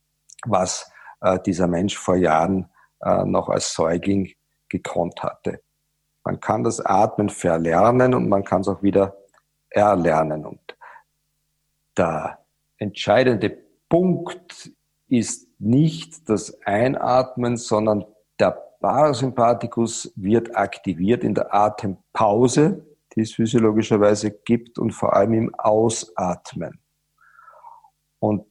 was 0.46 0.92
äh, 1.22 1.40
dieser 1.44 1.68
Mensch 1.68 1.98
vor 1.98 2.16
Jahren 2.16 2.70
äh, 3.02 3.26
noch 3.26 3.50
als 3.50 3.74
Säugling 3.74 4.32
gekonnt 4.70 5.24
hatte. 5.24 5.62
Man 6.24 6.40
kann 6.40 6.64
das 6.64 6.80
Atmen 6.80 7.30
verlernen 7.30 8.14
und 8.14 8.30
man 8.30 8.44
kann 8.44 8.62
es 8.62 8.68
auch 8.68 8.84
wieder 8.84 9.16
erlernen. 9.70 10.46
Und 10.46 10.75
der 11.98 12.40
entscheidende 12.78 13.58
Punkt 13.90 14.72
ist 15.08 15.48
nicht 15.60 16.30
das 16.30 16.60
Einatmen, 16.66 17.58
sondern 17.58 18.06
der 18.40 18.52
Parasympathikus 18.80 20.12
wird 20.16 20.56
aktiviert 20.56 21.24
in 21.24 21.34
der 21.34 21.54
Atempause, 21.54 22.86
die 23.16 23.22
es 23.22 23.34
physiologischerweise 23.34 24.32
gibt 24.32 24.78
und 24.78 24.92
vor 24.92 25.16
allem 25.16 25.34
im 25.34 25.56
Ausatmen. 25.56 26.80
Und 28.20 28.46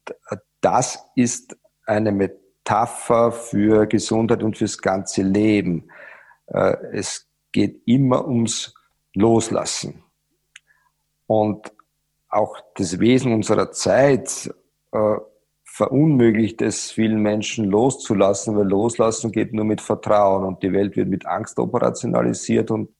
das 0.61 1.05
ist 1.15 1.57
eine 1.87 2.13
Metapher 2.13 3.33
für 3.33 3.87
Gesundheit 3.87 4.43
und 4.43 4.57
fürs 4.57 4.79
ganze 4.79 5.23
Leben. 5.23 5.91
Äh, 6.47 6.77
es 6.93 7.29
geht 7.53 7.83
immer 7.87 8.27
ums 8.27 8.75
Loslassen. 9.15 10.03
Und 11.27 11.73
auch 12.35 12.57
das 12.77 12.99
Wesen 13.01 13.33
unserer 13.33 13.71
Zeit 13.71 14.53
äh, 14.93 15.17
verunmöglicht 15.65 16.63
es 16.63 16.91
vielen 16.91 17.21
Menschen 17.21 17.65
loszulassen, 17.65 18.57
weil 18.57 18.69
loslassen 18.69 19.33
geht 19.33 19.53
nur 19.53 19.65
mit 19.65 19.81
Vertrauen 19.81 20.45
und 20.45 20.63
die 20.63 20.73
Welt 20.73 20.97
wird 20.97 21.09
mit 21.09 21.27
Angst 21.27 21.59
operationalisiert 21.59 22.71
und 22.71 22.91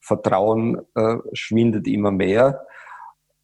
Vertrauen 0.00 0.80
äh, 0.94 1.16
schwindet 1.32 1.88
immer 1.88 2.10
mehr. 2.10 2.66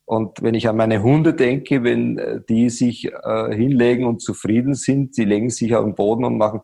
Und 0.04 0.42
wenn 0.42 0.54
ich 0.54 0.68
an 0.68 0.76
meine 0.76 1.02
Hunde 1.02 1.32
denke, 1.34 1.82
wenn 1.82 2.18
äh, 2.18 2.40
die 2.46 2.68
sich 2.68 3.06
äh, 3.06 3.54
hinlegen 3.54 4.04
und 4.04 4.20
zufrieden 4.20 4.74
sind, 4.74 5.14
sie 5.14 5.24
legen 5.24 5.50
sich 5.50 5.74
auf 5.74 5.84
den 5.84 5.94
Boden 5.94 6.24
und 6.24 6.36
machen 6.36 6.60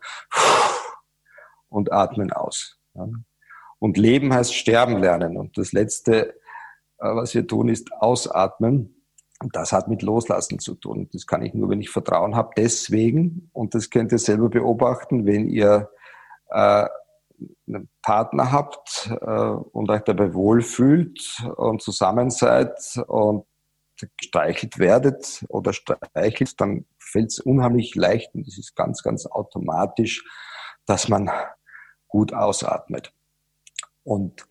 und 1.68 1.92
atmen 1.92 2.32
aus. 2.32 2.78
Ja. 2.94 3.08
Und 3.78 3.96
Leben 3.96 4.34
heißt 4.34 4.54
sterben 4.54 4.98
lernen. 4.98 5.36
Und 5.36 5.56
das 5.56 5.72
Letzte, 5.72 6.34
was 6.98 7.34
wir 7.34 7.46
tun, 7.46 7.68
ist 7.68 7.92
ausatmen. 7.92 8.94
Und 9.40 9.54
das 9.54 9.72
hat 9.72 9.88
mit 9.88 10.02
Loslassen 10.02 10.58
zu 10.58 10.74
tun. 10.74 11.08
Das 11.12 11.26
kann 11.26 11.44
ich 11.44 11.54
nur, 11.54 11.70
wenn 11.70 11.80
ich 11.80 11.90
Vertrauen 11.90 12.34
habe. 12.34 12.50
Deswegen, 12.56 13.50
und 13.52 13.74
das 13.74 13.90
könnt 13.90 14.10
ihr 14.10 14.18
selber 14.18 14.48
beobachten, 14.48 15.26
wenn 15.26 15.48
ihr 15.48 15.90
äh, 16.50 16.88
einen 17.68 17.88
Partner 18.02 18.50
habt 18.50 19.10
äh, 19.20 19.26
und 19.26 19.90
euch 19.90 20.02
dabei 20.02 20.34
wohlfühlt 20.34 21.44
und 21.56 21.82
zusammen 21.82 22.30
seid 22.30 22.78
und 23.06 23.44
gestreichelt 24.16 24.78
werdet 24.78 25.44
oder 25.48 25.72
streichelt, 25.72 26.60
dann 26.60 26.84
fällt 26.98 27.30
es 27.30 27.40
unheimlich 27.40 27.94
leicht 27.94 28.34
und 28.34 28.46
es 28.46 28.58
ist 28.58 28.76
ganz, 28.76 29.02
ganz 29.02 29.26
automatisch, 29.26 30.24
dass 30.86 31.08
man 31.08 31.30
gut 32.06 32.32
ausatmet. 32.32 33.12
Und 34.04 34.46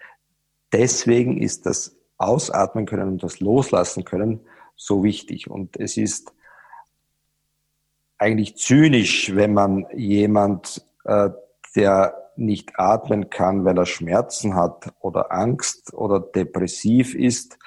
deswegen 0.71 1.41
ist 1.41 1.65
das 1.65 1.96
ausatmen 2.17 2.85
können 2.85 3.09
und 3.09 3.23
das 3.23 3.39
loslassen 3.39 4.03
können 4.03 4.41
so 4.77 5.03
wichtig. 5.03 5.49
Und 5.49 5.77
es 5.77 5.97
ist 5.97 6.33
eigentlich 8.17 8.55
zynisch, 8.55 9.35
wenn 9.35 9.53
man 9.53 9.85
jemand, 9.93 10.85
äh, 11.03 11.29
der 11.75 12.31
nicht 12.37 12.79
atmen 12.79 13.29
kann, 13.29 13.65
weil 13.65 13.77
er 13.77 13.85
Schmerzen 13.85 14.55
hat 14.55 14.93
oder 14.99 15.31
Angst 15.31 15.93
oder 15.93 16.19
depressiv 16.19 17.15
ist, 17.15 17.57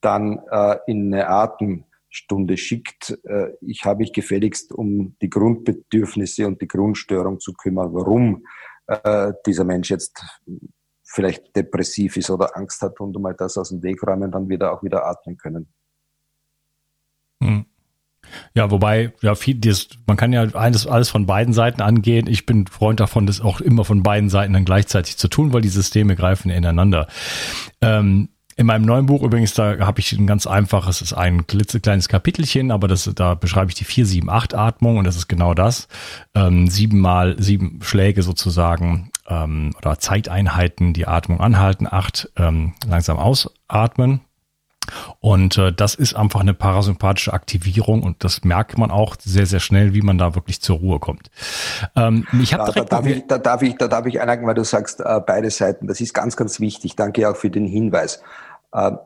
dann 0.00 0.40
äh, 0.50 0.78
in 0.86 1.12
eine 1.12 1.28
Atemstunde 1.28 2.56
schickt. 2.56 3.18
Äh, 3.24 3.52
ich 3.62 3.84
habe 3.84 4.00
mich 4.00 4.12
gefälligst 4.12 4.72
um 4.72 5.16
die 5.22 5.30
Grundbedürfnisse 5.30 6.46
und 6.46 6.60
die 6.60 6.68
Grundstörung 6.68 7.40
zu 7.40 7.54
kümmern, 7.54 7.92
warum 7.92 8.44
dieser 9.46 9.64
Mensch 9.64 9.90
jetzt 9.90 10.22
vielleicht 11.12 11.54
depressiv 11.54 12.16
ist 12.16 12.30
oder 12.30 12.56
Angst 12.56 12.80
hat 12.82 12.98
und 13.00 13.18
mal 13.20 13.34
das 13.34 13.58
aus 13.58 13.68
dem 13.68 13.82
Weg 13.82 14.02
räumen, 14.02 14.30
dann 14.30 14.48
wieder 14.48 14.72
auch 14.72 14.82
wieder 14.82 15.06
atmen 15.06 15.36
können. 15.36 15.66
Hm. 17.42 17.66
Ja, 18.54 18.70
wobei, 18.70 19.12
ja, 19.20 19.34
viel, 19.34 19.56
das, 19.56 19.88
man 20.06 20.16
kann 20.16 20.32
ja 20.32 20.42
alles, 20.54 20.86
alles 20.86 21.10
von 21.10 21.26
beiden 21.26 21.52
Seiten 21.52 21.82
angehen. 21.82 22.26
Ich 22.28 22.46
bin 22.46 22.66
Freund 22.66 22.98
davon, 22.98 23.26
das 23.26 23.42
auch 23.42 23.60
immer 23.60 23.84
von 23.84 24.02
beiden 24.02 24.30
Seiten 24.30 24.54
dann 24.54 24.64
gleichzeitig 24.64 25.18
zu 25.18 25.28
tun, 25.28 25.52
weil 25.52 25.60
die 25.60 25.68
Systeme 25.68 26.16
greifen 26.16 26.50
ineinander. 26.50 27.08
Ähm, 27.82 28.30
in 28.56 28.66
meinem 28.66 28.84
neuen 28.84 29.06
Buch 29.06 29.22
übrigens, 29.22 29.54
da 29.54 29.78
habe 29.80 30.00
ich 30.00 30.12
ein 30.12 30.26
ganz 30.26 30.46
einfaches, 30.46 30.96
es 30.96 31.12
ist 31.12 31.18
ein 31.18 31.46
klitzekleines 31.46 32.08
Kapitelchen, 32.08 32.70
aber 32.70 32.88
das, 32.88 33.10
da 33.14 33.34
beschreibe 33.34 33.70
ich 33.70 33.74
die 33.74 33.84
4-7-8-Atmung 33.84 34.98
und 34.98 35.04
das 35.04 35.16
ist 35.16 35.28
genau 35.28 35.52
das. 35.52 35.88
Ähm, 36.34 36.68
siebenmal 36.68 37.36
sieben 37.42 37.80
Schläge 37.82 38.22
sozusagen 38.22 39.10
ähm, 39.32 39.74
oder 39.78 39.98
Zeiteinheiten, 39.98 40.92
die 40.92 41.06
Atmung 41.06 41.40
anhalten, 41.40 41.86
acht 41.90 42.30
ähm, 42.36 42.74
langsam 42.86 43.18
ausatmen, 43.18 44.20
und 45.20 45.58
äh, 45.58 45.72
das 45.72 45.94
ist 45.94 46.14
einfach 46.14 46.40
eine 46.40 46.54
parasympathische 46.54 47.32
Aktivierung 47.32 48.02
und 48.02 48.24
das 48.24 48.44
merkt 48.44 48.78
man 48.78 48.90
auch 48.90 49.16
sehr, 49.20 49.46
sehr 49.46 49.60
schnell, 49.60 49.94
wie 49.94 50.02
man 50.02 50.18
da 50.18 50.34
wirklich 50.34 50.60
zur 50.60 50.78
Ruhe 50.78 50.98
kommt. 50.98 51.30
Ähm, 51.94 52.26
ich 52.40 52.50
direkt 52.50 52.76
da, 52.76 52.84
darf 52.84 53.06
ich, 53.06 53.26
da, 53.26 53.38
darf 53.38 53.62
ich, 53.62 53.76
da 53.76 53.88
darf 53.88 54.06
ich 54.06 54.20
einhaken, 54.20 54.46
weil 54.46 54.54
du 54.54 54.64
sagst, 54.64 55.00
äh, 55.00 55.20
beide 55.24 55.50
Seiten. 55.50 55.86
Das 55.86 56.00
ist 56.00 56.14
ganz, 56.14 56.36
ganz 56.36 56.58
wichtig. 56.60 56.96
Danke 56.96 57.28
auch 57.28 57.36
für 57.36 57.50
den 57.50 57.66
Hinweis. 57.66 58.22
Ähm, 58.74 58.98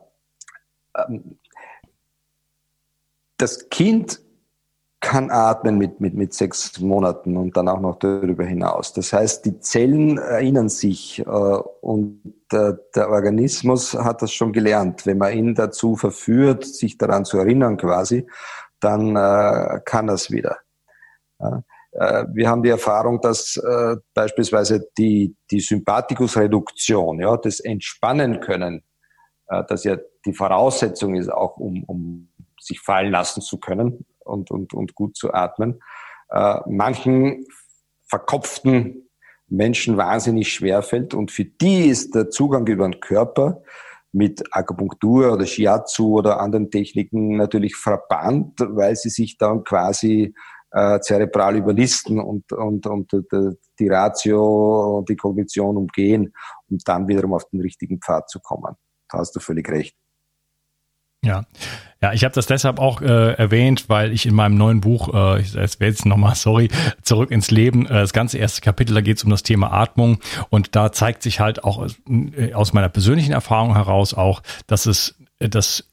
das 3.37 3.69
Kind 3.69 4.19
kann 5.07 5.31
atmen 5.31 5.77
mit, 5.77 6.01
mit, 6.01 6.15
mit 6.15 6.33
sechs 6.33 6.81
Monaten 6.81 7.37
und 7.37 7.55
dann 7.55 7.69
auch 7.69 7.79
noch 7.79 7.97
darüber 7.97 8.43
hinaus. 8.43 8.91
Das 8.91 9.13
heißt, 9.13 9.45
die 9.45 9.57
Zellen 9.61 10.17
erinnern 10.17 10.67
sich 10.67 11.19
äh, 11.19 11.23
und 11.25 12.21
der, 12.51 12.73
der 12.93 13.09
Organismus 13.09 13.93
hat 13.93 14.21
das 14.21 14.33
schon 14.33 14.51
gelernt. 14.51 15.05
Wenn 15.05 15.17
man 15.17 15.31
ihn 15.31 15.55
dazu 15.55 15.95
verführt, 15.95 16.65
sich 16.65 16.97
daran 16.97 17.23
zu 17.23 17.37
erinnern 17.37 17.77
quasi, 17.77 18.27
dann 18.81 19.15
äh, 19.15 19.79
kann 19.85 20.07
das 20.07 20.29
wieder. 20.29 20.57
Ja. 21.39 21.63
Äh, 21.93 22.25
wir 22.33 22.49
haben 22.49 22.63
die 22.63 22.69
Erfahrung, 22.69 23.21
dass 23.21 23.55
äh, 23.55 23.95
beispielsweise 24.13 24.89
die, 24.97 25.37
die 25.49 25.61
Sympathikusreduktion, 25.61 27.21
ja, 27.21 27.37
das 27.37 27.61
Entspannen 27.61 28.41
können, 28.41 28.83
äh, 29.47 29.63
das 29.69 29.85
ja 29.85 29.95
die 30.25 30.33
Voraussetzung 30.33 31.15
ist 31.15 31.31
auch, 31.31 31.55
um, 31.55 31.85
um 31.85 32.29
sich 32.59 32.81
fallen 32.81 33.11
lassen 33.11 33.39
zu 33.39 33.57
können, 33.57 34.05
und, 34.27 34.51
und, 34.51 34.73
und 34.73 34.95
gut 34.95 35.15
zu 35.15 35.33
atmen. 35.33 35.79
Äh, 36.29 36.59
manchen 36.67 37.45
verkopften 38.07 39.09
Menschen 39.47 39.97
wahnsinnig 39.97 40.51
schwer 40.51 40.81
fällt 40.81 41.13
und 41.13 41.31
für 41.31 41.45
die 41.45 41.87
ist 41.87 42.15
der 42.15 42.29
Zugang 42.29 42.67
über 42.67 42.87
den 42.87 42.99
Körper 42.99 43.61
mit 44.11 44.43
Akupunktur 44.51 45.33
oder 45.33 45.45
Shiatsu 45.45 46.17
oder 46.17 46.39
anderen 46.39 46.71
Techniken 46.71 47.37
natürlich 47.37 47.75
verbannt, 47.75 48.59
weil 48.59 48.95
sie 48.95 49.09
sich 49.09 49.37
dann 49.37 49.63
quasi 49.63 50.33
äh, 50.71 50.99
zerebral 50.99 51.55
überlisten 51.55 52.19
und, 52.19 52.51
und, 52.51 52.87
und 52.87 53.11
die 53.79 53.87
Ratio 53.87 54.97
und 54.97 55.09
die 55.09 55.15
Kognition 55.15 55.77
umgehen, 55.77 56.33
um 56.69 56.77
dann 56.83 57.07
wiederum 57.07 57.33
auf 57.33 57.45
den 57.49 57.61
richtigen 57.61 57.99
Pfad 57.99 58.29
zu 58.29 58.39
kommen. 58.39 58.75
Da 59.09 59.19
hast 59.19 59.35
du 59.35 59.39
völlig 59.39 59.69
recht. 59.69 59.95
Ja, 61.23 61.45
ja, 62.01 62.13
ich 62.13 62.23
habe 62.23 62.35
das 62.35 62.45
deshalb 62.45 62.77
auch 62.77 63.01
äh, 63.01 63.33
erwähnt, 63.33 63.89
weil 63.89 64.11
ich 64.11 64.27
in 64.27 64.35
meinem 64.35 64.55
neuen 64.55 64.81
Buch, 64.81 65.13
äh, 65.13 65.41
ich 65.41 65.55
werde 65.55 65.85
jetzt 65.85 66.05
nochmal, 66.05 66.35
sorry, 66.35 66.69
zurück 67.01 67.31
ins 67.31 67.49
Leben, 67.49 67.87
äh, 67.87 67.93
das 67.93 68.13
ganze 68.13 68.37
erste 68.37 68.61
Kapitel, 68.61 68.93
da 68.93 69.01
geht 69.01 69.17
es 69.17 69.23
um 69.23 69.31
das 69.31 69.41
Thema 69.41 69.73
Atmung. 69.73 70.19
Und 70.49 70.75
da 70.75 70.91
zeigt 70.91 71.23
sich 71.23 71.39
halt 71.39 71.63
auch 71.63 71.87
äh, 72.07 72.53
aus 72.53 72.73
meiner 72.73 72.89
persönlichen 72.89 73.31
Erfahrung 73.31 73.73
heraus 73.73 74.13
auch, 74.13 74.43
dass 74.67 74.85
es, 74.85 75.15
dass 75.39 75.89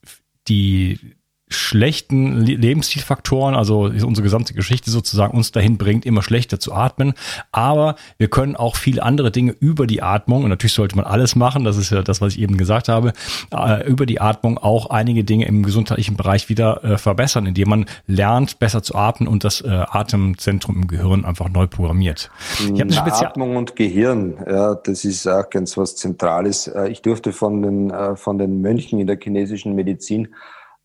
die 0.46 1.16
schlechten 1.48 2.40
Lebensstilfaktoren, 2.40 3.54
also 3.54 3.82
unsere 3.82 4.22
gesamte 4.22 4.54
Geschichte 4.54 4.90
sozusagen 4.90 5.36
uns 5.36 5.52
dahin 5.52 5.76
bringt, 5.76 6.06
immer 6.06 6.22
schlechter 6.22 6.58
zu 6.58 6.72
atmen. 6.72 7.12
Aber 7.52 7.96
wir 8.16 8.28
können 8.28 8.56
auch 8.56 8.76
viele 8.76 9.02
andere 9.02 9.30
Dinge 9.30 9.54
über 9.60 9.86
die 9.86 10.02
Atmung, 10.02 10.44
und 10.44 10.50
natürlich 10.50 10.72
sollte 10.72 10.96
man 10.96 11.04
alles 11.04 11.36
machen, 11.36 11.64
das 11.64 11.76
ist 11.76 11.90
ja 11.90 12.02
das, 12.02 12.20
was 12.20 12.34
ich 12.34 12.40
eben 12.40 12.56
gesagt 12.56 12.88
habe, 12.88 13.12
äh, 13.52 13.86
über 13.86 14.06
die 14.06 14.20
Atmung 14.20 14.58
auch 14.58 14.90
einige 14.90 15.22
Dinge 15.22 15.46
im 15.46 15.62
gesundheitlichen 15.62 16.16
Bereich 16.16 16.48
wieder 16.48 16.82
äh, 16.82 16.98
verbessern, 16.98 17.46
indem 17.46 17.68
man 17.68 17.86
lernt, 18.06 18.58
besser 18.58 18.82
zu 18.82 18.94
atmen 18.94 19.28
und 19.28 19.44
das 19.44 19.60
äh, 19.60 19.68
Atemzentrum 19.68 20.76
im 20.76 20.88
Gehirn 20.88 21.24
einfach 21.24 21.50
neu 21.50 21.66
programmiert. 21.66 22.30
Ich 22.58 22.80
eine 22.80 23.12
Atmung 23.12 23.56
und 23.56 23.76
Gehirn, 23.76 24.38
ja, 24.46 24.74
das 24.74 25.04
ist 25.04 25.26
auch 25.26 25.48
ganz 25.50 25.76
was 25.76 25.96
Zentrales. 25.96 26.70
Ich 26.88 27.02
durfte 27.02 27.32
von 27.32 27.62
den, 27.62 27.92
von 28.16 28.38
den 28.38 28.60
Mönchen 28.60 28.98
in 28.98 29.06
der 29.06 29.18
chinesischen 29.20 29.74
Medizin 29.74 30.28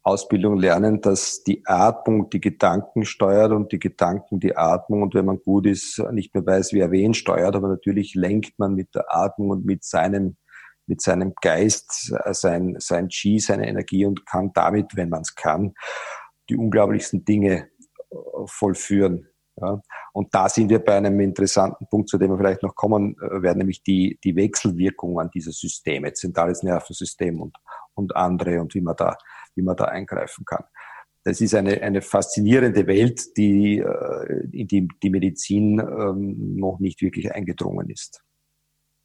Ausbildung 0.04 0.58
lernen, 0.58 1.02
dass 1.02 1.44
die 1.44 1.62
Atmung 1.66 2.30
die 2.30 2.40
Gedanken 2.40 3.06
steuert 3.06 3.52
und 3.52 3.72
die 3.72 3.80
Gedanken 3.80 4.40
die 4.40 4.56
Atmung. 4.56 5.04
Und 5.04 5.14
wenn 5.14 5.26
man 5.26 5.40
gut 5.40 5.66
ist, 5.68 6.00
nicht 6.12 6.34
mehr 6.34 6.46
weiß, 6.46 6.74
wer 6.74 6.92
wen 6.92 7.14
steuert, 7.14 7.56
aber 7.56 7.68
natürlich 7.68 8.16
lenkt 8.16 8.58
man 8.58 8.76
mit 8.76 8.96
der 8.96 9.14
Atmung 9.14 9.50
und 9.50 9.66
mit 9.66 9.84
seinem, 9.84 10.38
mit 10.88 11.02
seinem 11.02 11.34
Geist 11.42 12.14
äh, 12.24 12.34
sein, 12.34 12.76
sein 12.80 13.10
Chi, 13.10 13.40
seine 13.40 13.68
Energie 13.68 14.06
und 14.06 14.26
kann 14.26 14.52
damit, 14.54 14.96
wenn 14.96 15.10
man 15.10 15.22
es 15.22 15.36
kann, 15.36 15.74
die 16.50 16.56
unglaublichsten 16.56 17.26
Dinge 17.26 17.68
äh, 18.10 18.16
vollführen. 18.46 19.28
Ja. 19.62 19.82
Und 20.14 20.34
da 20.34 20.48
sind 20.48 20.70
wir 20.70 20.80
bei 20.80 20.96
einem 20.96 21.20
interessanten 21.20 21.88
Punkt, 21.88 22.10
zu 22.10 22.18
dem 22.18 22.32
wir 22.32 22.38
vielleicht 22.38 22.64
noch 22.64 22.76
kommen 22.76 23.16
äh, 23.22 23.42
werden, 23.42 23.60
nämlich 23.60 23.84
die, 23.84 24.18
die 24.24 24.36
Wechselwirkung 24.36 25.20
an 25.20 25.30
diese 25.34 25.52
Systeme, 25.52 26.14
zentrales 26.14 26.64
Nervensystem 26.64 27.42
und, 27.42 27.58
und 27.94 28.16
andere 28.16 28.62
und 28.62 28.74
wie 28.74 28.82
man 28.82 28.96
da 28.96 29.18
wie 29.56 29.62
man 29.62 29.76
da 29.76 29.86
eingreifen 29.86 30.46
kann. 30.46 30.64
Das 31.24 31.42
ist 31.42 31.54
eine, 31.54 31.82
eine 31.82 32.02
faszinierende 32.02 32.88
Welt, 32.88 33.38
die, 33.38 33.80
äh, 33.80 34.50
in 34.52 34.68
die 34.68 34.88
die 35.04 35.10
Medizin 35.10 35.80
ähm, 35.80 36.56
noch 36.56 36.80
nicht 36.80 37.02
wirklich 37.02 37.34
eingedrungen 37.34 37.90
ist. 37.90 38.24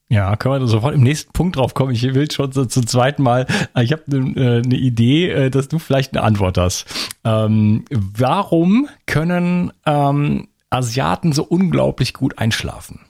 Ja, 0.09 0.37
können 0.37 0.61
wir 0.61 0.67
sofort 0.69 0.95
im 0.95 1.03
nächsten 1.03 1.33
Punkt 1.33 1.57
drauf 1.57 1.75
kommen. 1.75 1.93
Ich 1.93 2.03
will 2.03 2.31
schon 2.31 2.53
so 2.53 2.67
zum 2.67 2.87
zweiten 2.87 3.23
Mal, 3.23 3.47
ich 3.81 3.91
habe 3.91 4.03
eine 4.07 4.63
ne 4.63 4.77
Idee, 4.77 5.31
äh, 5.31 5.51
dass 5.51 5.69
du 5.69 5.79
vielleicht 5.79 6.15
eine 6.15 6.23
Antwort 6.23 6.59
hast. 6.59 6.87
Ähm, 7.25 7.85
warum 7.91 8.89
können 9.07 9.73
ähm, 9.87 10.49
Asiaten 10.71 11.33
so 11.33 11.43
unglaublich 11.45 12.15
gut 12.15 12.39
einschlafen? 12.39 13.01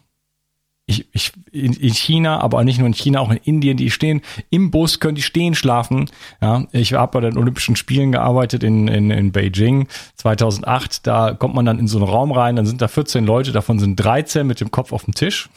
Ich, 0.87 1.07
ich, 1.13 1.33
in, 1.51 1.73
in 1.73 1.95
China, 1.95 2.41
aber 2.41 2.63
nicht 2.63 2.79
nur 2.79 2.87
in 2.87 2.95
China, 2.95 3.21
auch 3.21 3.31
in 3.31 3.39
Indien, 3.39 3.77
die 3.77 3.91
stehen 3.91 4.21
im 4.51 4.71
Bus, 4.71 5.01
können 5.01 5.15
die 5.15 5.23
stehen 5.23 5.55
schlafen. 5.55 6.11
Ja, 6.43 6.67
ich 6.73 6.93
habe 6.93 7.13
bei 7.13 7.21
den 7.21 7.39
Olympischen 7.39 7.77
Spielen 7.77 8.13
gearbeitet 8.13 8.63
in, 8.63 8.89
in, 8.89 9.11
in 9.11 9.33
Beijing 9.33 9.89
2008. 10.17 11.07
Da 11.07 11.33
kommt 11.33 11.55
man 11.55 11.65
dann 11.65 11.79
in 11.79 11.89
so 11.89 11.99
einen 11.99 12.09
Raum 12.09 12.33
rein, 12.33 12.57
dann 12.57 12.67
sind 12.67 12.83
da 12.83 12.89
14 12.89 13.25
Leute, 13.25 13.53
davon 13.53 13.79
sind 13.79 13.97
13 13.97 14.47
mit 14.47 14.61
dem 14.61 14.71
Kopf 14.71 14.93
auf 14.93 15.05
dem 15.05 15.15
Tisch. 15.15 15.49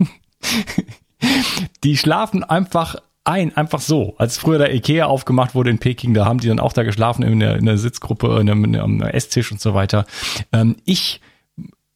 die 1.84 1.96
schlafen 1.96 2.42
einfach 2.42 2.96
ein, 3.22 3.56
einfach 3.56 3.80
so. 3.80 4.14
Als 4.18 4.36
früher 4.38 4.58
der 4.58 4.74
Ikea 4.74 5.06
aufgemacht 5.06 5.54
wurde 5.54 5.70
in 5.70 5.78
Peking, 5.78 6.14
da 6.14 6.26
haben 6.26 6.40
die 6.40 6.48
dann 6.48 6.60
auch 6.60 6.72
da 6.72 6.82
geschlafen 6.82 7.22
in 7.22 7.40
der, 7.40 7.56
in 7.56 7.64
der 7.64 7.78
Sitzgruppe, 7.78 8.40
in 8.40 8.50
einem, 8.50 8.64
in 8.64 8.76
einem 8.76 9.02
Esstisch 9.02 9.52
und 9.52 9.60
so 9.60 9.72
weiter. 9.72 10.04
Ähm, 10.52 10.76
ich 10.84 11.20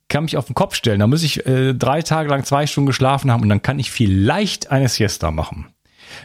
kann 0.08 0.24
mich 0.24 0.36
auf 0.36 0.46
den 0.46 0.54
Kopf 0.54 0.74
stellen. 0.74 1.00
Da 1.00 1.06
muss 1.06 1.22
ich 1.22 1.46
äh, 1.46 1.74
drei 1.74 2.02
Tage 2.02 2.28
lang 2.28 2.44
zwei 2.44 2.66
Stunden 2.66 2.86
geschlafen 2.86 3.30
haben 3.30 3.42
und 3.42 3.48
dann 3.48 3.62
kann 3.62 3.78
ich 3.78 3.90
vielleicht 3.90 4.70
eine 4.70 4.88
Siesta 4.88 5.30
machen. 5.30 5.66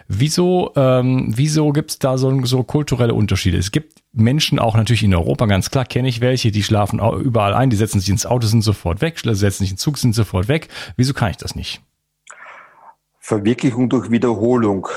Wieso, 0.08 0.72
ähm, 0.76 1.34
wieso 1.36 1.72
gibt's 1.72 2.00
da 2.00 2.18
so, 2.18 2.46
so 2.46 2.64
kulturelle 2.64 3.14
Unterschiede? 3.14 3.58
Es 3.58 3.72
gibt 3.72 4.02
Menschen 4.14 4.60
auch 4.60 4.76
natürlich 4.76 5.04
in 5.04 5.14
Europa, 5.14 5.46
ganz 5.46 5.72
klar 5.72 5.86
kenne 5.86 6.08
ich 6.08 6.22
welche, 6.22 6.52
die 6.52 6.64
schlafen 6.64 7.00
überall 7.00 7.54
ein, 7.54 7.70
die 7.70 7.76
setzen 7.76 8.00
sich 8.00 8.10
ins 8.10 8.26
Auto, 8.26 8.48
sind 8.48 8.62
sofort 8.62 9.02
weg, 9.02 9.20
setzen 9.24 9.64
sich 9.64 9.72
in 9.72 9.78
Zug, 9.78 9.98
sind 9.98 10.14
sofort 10.14 10.48
weg. 10.48 10.70
Wieso 10.96 11.14
kann 11.14 11.32
ich 11.32 11.38
das 11.38 11.56
nicht? 11.56 11.82
Verwirklichung 13.20 13.90
durch 13.90 14.12
Wiederholung. 14.12 14.88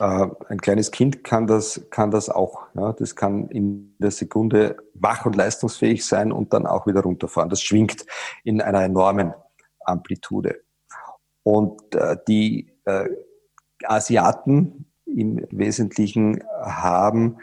Äh, 0.00 0.28
ein 0.48 0.60
kleines 0.60 0.90
Kind 0.90 1.24
kann 1.24 1.46
das, 1.46 1.86
kann 1.90 2.10
das 2.10 2.30
auch. 2.30 2.66
Ja? 2.74 2.92
Das 2.94 3.14
kann 3.14 3.48
in 3.48 3.94
der 3.98 4.10
Sekunde 4.10 4.78
wach 4.94 5.26
und 5.26 5.36
leistungsfähig 5.36 6.04
sein 6.06 6.32
und 6.32 6.52
dann 6.54 6.66
auch 6.66 6.86
wieder 6.86 7.02
runterfahren. 7.02 7.50
Das 7.50 7.62
schwingt 7.62 8.06
in 8.42 8.62
einer 8.62 8.82
enormen 8.82 9.34
Amplitude. 9.80 10.62
Und 11.42 11.94
äh, 11.94 12.16
die 12.26 12.72
äh, 12.86 13.08
Asiaten 13.84 14.90
im 15.04 15.46
Wesentlichen 15.50 16.42
haben 16.62 17.38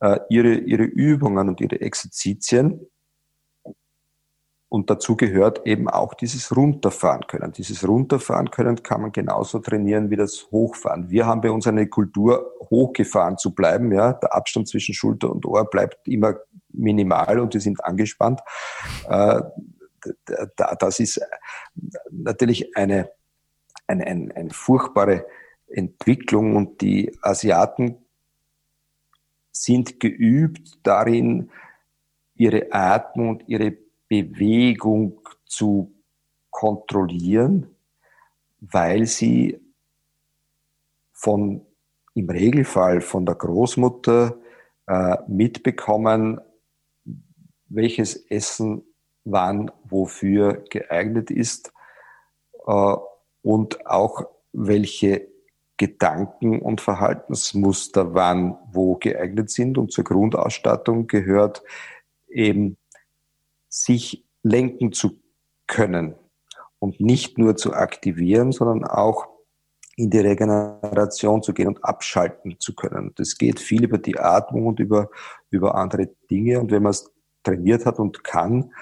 äh, 0.00 0.18
ihre, 0.28 0.54
ihre 0.54 0.84
Übungen 0.84 1.48
und 1.48 1.60
ihre 1.60 1.80
Exerzitien 1.80 2.88
und 4.70 4.88
dazu 4.88 5.16
gehört 5.16 5.66
eben 5.66 5.88
auch 5.88 6.14
dieses 6.14 6.56
Runterfahren 6.56 7.26
können. 7.26 7.50
Dieses 7.50 7.86
Runterfahren 7.86 8.52
können 8.52 8.84
kann 8.84 9.02
man 9.02 9.10
genauso 9.10 9.58
trainieren 9.58 10.10
wie 10.10 10.16
das 10.16 10.46
Hochfahren. 10.52 11.10
Wir 11.10 11.26
haben 11.26 11.40
bei 11.40 11.50
uns 11.50 11.66
eine 11.66 11.88
Kultur, 11.88 12.54
hochgefahren 12.70 13.36
zu 13.36 13.52
bleiben. 13.52 13.90
Ja, 13.92 14.12
der 14.12 14.32
Abstand 14.32 14.68
zwischen 14.68 14.94
Schulter 14.94 15.28
und 15.28 15.44
Ohr 15.44 15.68
bleibt 15.68 16.06
immer 16.06 16.36
minimal 16.68 17.40
und 17.40 17.52
wir 17.52 17.60
sind 17.60 17.84
angespannt. 17.84 18.42
Äh, 19.08 19.40
das 20.78 21.00
ist 21.00 21.20
natürlich 22.12 22.76
eine, 22.76 23.10
eine, 23.88 24.06
eine, 24.06 24.36
eine 24.36 24.50
furchtbare 24.50 25.26
Entwicklung 25.66 26.54
und 26.54 26.80
die 26.80 27.12
Asiaten 27.22 27.96
sind 29.50 29.98
geübt 29.98 30.78
darin, 30.84 31.50
ihre 32.36 32.68
Atmung 32.70 33.30
und 33.30 33.48
ihre 33.48 33.76
Bewegung 34.10 35.20
zu 35.46 35.94
kontrollieren, 36.50 37.74
weil 38.60 39.06
sie 39.06 39.60
von 41.12 41.64
im 42.14 42.28
Regelfall 42.28 43.00
von 43.00 43.24
der 43.24 43.36
Großmutter 43.36 44.36
äh, 44.88 45.16
mitbekommen, 45.28 46.40
welches 47.68 48.16
Essen 48.16 48.82
wann 49.24 49.70
wofür 49.84 50.64
geeignet 50.70 51.30
ist 51.30 51.72
äh, 52.66 52.96
und 53.42 53.86
auch 53.86 54.26
welche 54.52 55.28
Gedanken 55.76 56.60
und 56.60 56.80
Verhaltensmuster 56.80 58.12
wann 58.12 58.58
wo 58.72 58.96
geeignet 58.96 59.50
sind. 59.50 59.78
Und 59.78 59.92
zur 59.92 60.04
Grundausstattung 60.04 61.06
gehört 61.06 61.62
eben, 62.28 62.76
sich 63.70 64.26
lenken 64.42 64.92
zu 64.92 65.20
können 65.66 66.14
und 66.78 67.00
nicht 67.00 67.38
nur 67.38 67.56
zu 67.56 67.72
aktivieren, 67.72 68.52
sondern 68.52 68.84
auch 68.84 69.28
in 69.96 70.10
die 70.10 70.18
Regeneration 70.18 71.42
zu 71.42 71.52
gehen 71.52 71.68
und 71.68 71.84
abschalten 71.84 72.58
zu 72.58 72.74
können. 72.74 73.12
Das 73.16 73.36
geht 73.36 73.60
viel 73.60 73.84
über 73.84 73.98
die 73.98 74.18
Atmung 74.18 74.66
und 74.66 74.80
über, 74.80 75.10
über 75.50 75.74
andere 75.74 76.08
Dinge. 76.30 76.58
Und 76.58 76.70
wenn 76.70 76.82
man 76.82 76.90
es 76.90 77.10
trainiert 77.42 77.86
hat 77.86 77.98
und 77.98 78.24
kann, 78.24 78.72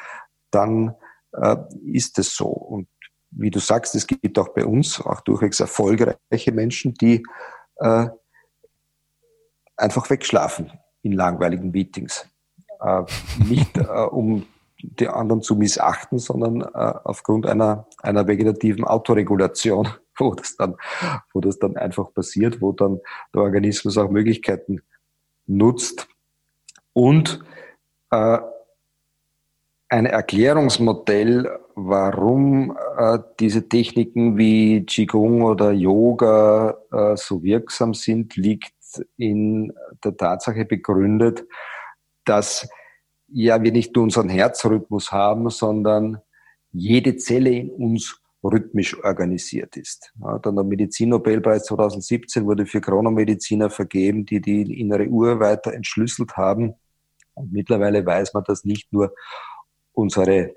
dann 0.51 0.95
äh, 1.33 1.57
ist 1.85 2.19
es 2.19 2.35
so. 2.35 2.47
Und 2.47 2.89
wie 3.31 3.51
du 3.51 3.59
sagst, 3.59 3.95
es 3.95 4.07
gibt 4.07 4.39
auch 4.39 4.51
bei 4.51 4.65
uns 4.65 5.01
auch 5.01 5.21
durchwegs 5.21 5.61
erfolgreiche 5.61 6.53
Menschen, 6.53 6.95
die 6.95 7.25
äh, 7.77 8.07
einfach 9.77 10.09
wegschlafen 10.09 10.71
in 11.03 11.13
langweiligen 11.13 11.71
Meetings. 11.71 12.29
Äh, 12.81 13.03
nicht 13.45 13.77
äh, 13.77 13.83
um 13.83 14.47
die 14.83 15.09
anderen 15.09 15.43
zu 15.43 15.57
missachten, 15.57 16.19
sondern 16.19 16.63
äh, 16.63 16.95
aufgrund 17.05 17.47
einer, 17.47 17.87
einer 18.03 18.27
vegetativen 18.27 18.85
Autoregulation, 18.85 19.89
wo 20.17 20.35
das, 20.35 20.57
dann, 20.57 20.77
wo 21.33 21.41
das 21.41 21.59
dann 21.59 21.77
einfach 21.77 22.13
passiert, 22.13 22.61
wo 22.61 22.73
dann 22.73 23.01
der 23.35 23.43
Organismus 23.43 23.99
auch 23.99 24.11
Möglichkeiten 24.11 24.83
nutzt. 25.47 26.09
Und 26.93 27.41
äh, 28.11 28.39
ein 29.91 30.07
Erklärungsmodell, 30.07 31.59
warum 31.75 32.77
äh, 32.99 33.19
diese 33.41 33.69
Techniken 33.69 34.37
wie 34.37 34.85
Qigong 34.85 35.43
oder 35.43 35.73
Yoga 35.73 36.77
äh, 36.93 37.17
so 37.17 37.43
wirksam 37.43 37.95
sind, 37.95 38.37
liegt 38.37 38.75
in 39.17 39.73
der 40.05 40.17
Tatsache 40.17 40.65
begründet, 40.65 41.47
dass 42.25 42.69
ja 43.29 43.63
wir 43.63 43.73
nicht 43.73 43.95
nur 43.95 44.05
unseren 44.05 44.29
Herzrhythmus 44.29 45.13
haben, 45.13 45.51
sondern 45.51 46.19
jede 46.73 47.17
Zelle 47.17 47.51
in 47.51 47.71
uns 47.71 48.21
rhythmisch 48.43 49.03
organisiert 49.03 49.77
ist. 49.77 50.13
Ja, 50.21 50.39
dann 50.39 50.57
der 50.57 50.65
Medizinnobelpreis 50.65 51.65
2017 51.65 52.47
wurde 52.47 52.67
für 52.67 52.81
Chronomediziner 52.81 53.71
vergeben, 53.71 54.25
die 54.25 54.41
die 54.41 54.81
innere 54.81 55.09
Uhr 55.09 55.41
weiter 55.41 55.73
entschlüsselt 55.73 56.37
haben. 56.37 56.75
Und 57.35 57.53
mittlerweile 57.53 58.05
weiß 58.05 58.35
man, 58.35 58.45
dass 58.45 58.65
nicht 58.65 58.93
nur 58.93 59.15
unsere 59.93 60.55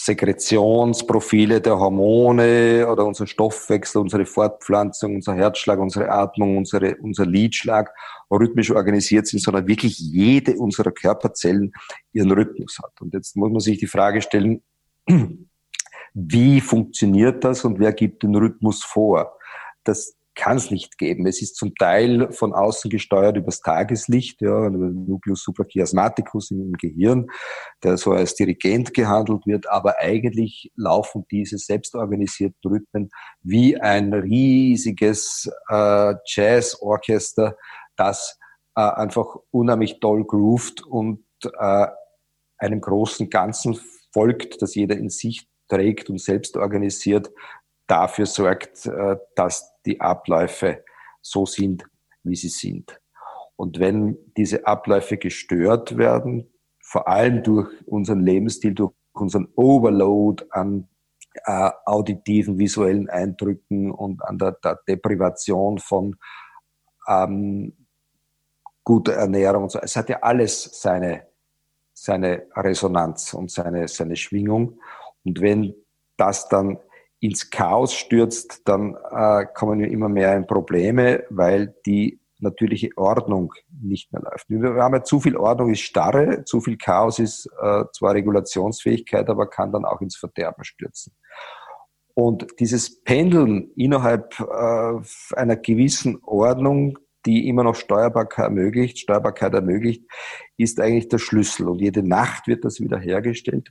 Sekretionsprofile 0.00 1.60
der 1.60 1.76
Hormone 1.76 2.86
oder 2.88 3.04
unser 3.04 3.26
Stoffwechsel, 3.26 4.00
unsere 4.00 4.26
Fortpflanzung, 4.26 5.16
unser 5.16 5.34
Herzschlag, 5.34 5.80
unsere 5.80 6.08
Atmung, 6.08 6.56
unsere, 6.56 6.96
unser 6.98 7.26
Lidschlag 7.26 7.92
rhythmisch 8.30 8.70
organisiert 8.70 9.26
sind, 9.26 9.40
sondern 9.40 9.66
wirklich 9.66 9.98
jede 9.98 10.56
unserer 10.56 10.92
Körperzellen 10.92 11.72
ihren 12.12 12.30
Rhythmus 12.30 12.78
hat. 12.80 12.92
Und 13.00 13.12
jetzt 13.12 13.34
muss 13.34 13.50
man 13.50 13.58
sich 13.58 13.78
die 13.78 13.88
Frage 13.88 14.22
stellen, 14.22 14.62
wie 16.14 16.60
funktioniert 16.60 17.42
das 17.42 17.64
und 17.64 17.80
wer 17.80 17.92
gibt 17.92 18.22
den 18.22 18.36
Rhythmus 18.36 18.84
vor? 18.84 19.36
Das 19.82 20.17
kann 20.38 20.56
es 20.56 20.70
nicht 20.70 20.98
geben. 20.98 21.26
Es 21.26 21.42
ist 21.42 21.56
zum 21.56 21.74
Teil 21.74 22.32
von 22.32 22.54
außen 22.54 22.90
gesteuert 22.90 23.36
übers 23.36 23.60
Tageslicht, 23.60 24.40
ja, 24.40 24.68
über 24.68 24.86
den 24.86 25.04
Nucleus 25.06 25.42
suprachiasmaticus 25.42 26.52
im 26.52 26.72
Gehirn, 26.74 27.26
der 27.82 27.98
so 27.98 28.12
als 28.12 28.36
Dirigent 28.36 28.94
gehandelt 28.94 29.46
wird, 29.46 29.68
aber 29.68 29.98
eigentlich 29.98 30.70
laufen 30.76 31.26
diese 31.30 31.58
selbstorganisierten 31.58 32.70
Rhythmen 32.70 33.10
wie 33.42 33.78
ein 33.80 34.14
riesiges 34.14 35.50
äh, 35.68 36.14
Jazzorchester, 36.24 37.56
das 37.96 38.38
äh, 38.76 38.80
einfach 38.80 39.36
unheimlich 39.50 39.98
toll 39.98 40.24
groovt 40.24 40.84
und 40.86 41.24
äh, 41.42 41.86
einem 42.58 42.80
großen 42.80 43.28
Ganzen 43.28 43.78
folgt, 44.12 44.62
das 44.62 44.76
jeder 44.76 44.96
in 44.96 45.10
sich 45.10 45.48
trägt 45.68 46.10
und 46.10 46.20
selbst 46.20 46.56
organisiert, 46.56 47.30
dafür 47.88 48.26
sorgt, 48.26 48.86
äh, 48.86 49.16
dass 49.34 49.72
die 49.84 50.00
Abläufe 50.00 50.84
so 51.20 51.46
sind, 51.46 51.84
wie 52.22 52.36
sie 52.36 52.48
sind. 52.48 53.00
Und 53.56 53.80
wenn 53.80 54.16
diese 54.36 54.66
Abläufe 54.66 55.16
gestört 55.16 55.98
werden, 55.98 56.52
vor 56.80 57.08
allem 57.08 57.42
durch 57.42 57.68
unseren 57.86 58.20
Lebensstil, 58.20 58.74
durch 58.74 58.92
unseren 59.12 59.48
Overload 59.56 60.44
an 60.50 60.88
äh, 61.44 61.70
auditiven, 61.84 62.58
visuellen 62.58 63.08
Eindrücken 63.08 63.90
und 63.90 64.24
an 64.24 64.38
der, 64.38 64.52
der 64.52 64.78
Deprivation 64.86 65.78
von 65.78 66.16
ähm, 67.08 67.86
guter 68.84 69.14
Ernährung 69.14 69.64
und 69.64 69.72
so. 69.72 69.80
Es 69.80 69.96
hat 69.96 70.08
ja 70.08 70.20
alles 70.20 70.80
seine, 70.80 71.26
seine 71.92 72.46
Resonanz 72.54 73.34
und 73.34 73.50
seine, 73.50 73.88
seine 73.88 74.16
Schwingung. 74.16 74.80
Und 75.24 75.40
wenn 75.40 75.74
das 76.16 76.48
dann 76.48 76.78
ins 77.20 77.50
Chaos 77.50 77.94
stürzt, 77.94 78.62
dann 78.64 78.96
äh, 79.10 79.46
kommen 79.54 79.80
wir 79.80 79.88
immer 79.88 80.08
mehr 80.08 80.36
in 80.36 80.46
Probleme, 80.46 81.24
weil 81.30 81.74
die 81.86 82.20
natürliche 82.40 82.90
Ordnung 82.96 83.52
nicht 83.82 84.12
mehr 84.12 84.22
läuft. 84.22 84.48
Wir 84.48 84.74
haben 84.82 84.94
ja 84.94 85.02
zu 85.02 85.20
viel 85.20 85.36
Ordnung 85.36 85.70
ist 85.70 85.80
Starre, 85.80 86.44
zu 86.44 86.60
viel 86.60 86.76
Chaos 86.76 87.18
ist 87.18 87.46
äh, 87.60 87.84
zwar 87.92 88.14
Regulationsfähigkeit, 88.14 89.28
aber 89.28 89.48
kann 89.48 89.72
dann 89.72 89.84
auch 89.84 90.00
ins 90.00 90.16
Verderben 90.16 90.64
stürzen. 90.64 91.14
Und 92.14 92.46
dieses 92.58 93.02
Pendeln 93.02 93.70
innerhalb 93.76 94.38
äh, 94.40 95.36
einer 95.36 95.56
gewissen 95.56 96.20
Ordnung, 96.24 96.98
die 97.26 97.48
immer 97.48 97.64
noch 97.64 97.74
Steuerbarkeit 97.74 98.46
ermöglicht, 98.46 98.98
Steuerbarkeit 98.98 99.54
ermöglicht, 99.54 100.04
ist 100.56 100.80
eigentlich 100.80 101.08
der 101.08 101.18
Schlüssel. 101.18 101.68
Und 101.68 101.80
jede 101.80 102.02
Nacht 102.02 102.46
wird 102.46 102.64
das 102.64 102.80
wieder 102.80 102.98
hergestellt, 102.98 103.70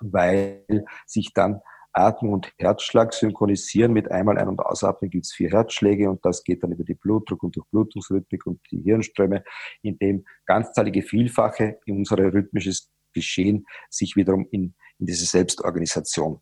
weil 0.00 0.64
sich 1.06 1.32
dann 1.34 1.60
Atmung 1.96 2.34
und 2.34 2.52
Herzschlag 2.58 3.14
synchronisieren. 3.14 3.92
Mit 3.92 4.10
einmal 4.10 4.38
Ein- 4.38 4.48
und 4.48 4.60
Ausatmen 4.60 5.10
gibt 5.10 5.26
es 5.26 5.32
vier 5.32 5.50
Herzschläge 5.50 6.10
und 6.10 6.24
das 6.24 6.44
geht 6.44 6.62
dann 6.62 6.72
über 6.72 6.84
die 6.84 6.94
Blutdruck- 6.94 7.42
und 7.42 7.56
Durchblutungsrhythmik 7.56 8.46
und 8.46 8.60
die 8.70 8.82
Hirnströme, 8.82 9.44
in 9.82 9.98
dem 9.98 10.24
ganzzahlige 10.46 11.02
Vielfache 11.02 11.78
in 11.86 11.98
unser 11.98 12.18
rhythmisches 12.18 12.90
Geschehen 13.12 13.66
sich 13.88 14.16
wiederum 14.16 14.46
in, 14.50 14.74
in 14.98 15.06
diese 15.06 15.24
Selbstorganisation 15.24 16.40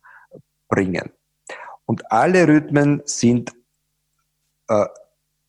bringen. 0.67 1.11
Und 1.85 2.11
alle 2.11 2.47
Rhythmen 2.47 3.01
sind 3.05 3.53
äh, 4.67 4.85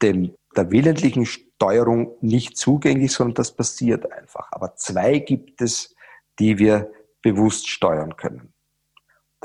dem, 0.02 0.34
der 0.56 0.70
willentlichen 0.70 1.26
Steuerung 1.26 2.16
nicht 2.20 2.56
zugänglich, 2.56 3.12
sondern 3.12 3.34
das 3.34 3.54
passiert 3.54 4.10
einfach. 4.12 4.48
Aber 4.52 4.76
zwei 4.76 5.18
gibt 5.18 5.62
es, 5.62 5.94
die 6.38 6.58
wir 6.58 6.92
bewusst 7.22 7.68
steuern 7.68 8.16
können. 8.16 8.52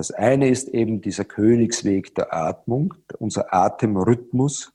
Das 0.02 0.10
eine 0.10 0.50
ist 0.50 0.68
eben 0.70 1.00
dieser 1.00 1.26
Königsweg 1.26 2.16
der 2.16 2.34
Atmung, 2.34 2.96
unser 3.20 3.54
Atemrhythmus, 3.54 4.74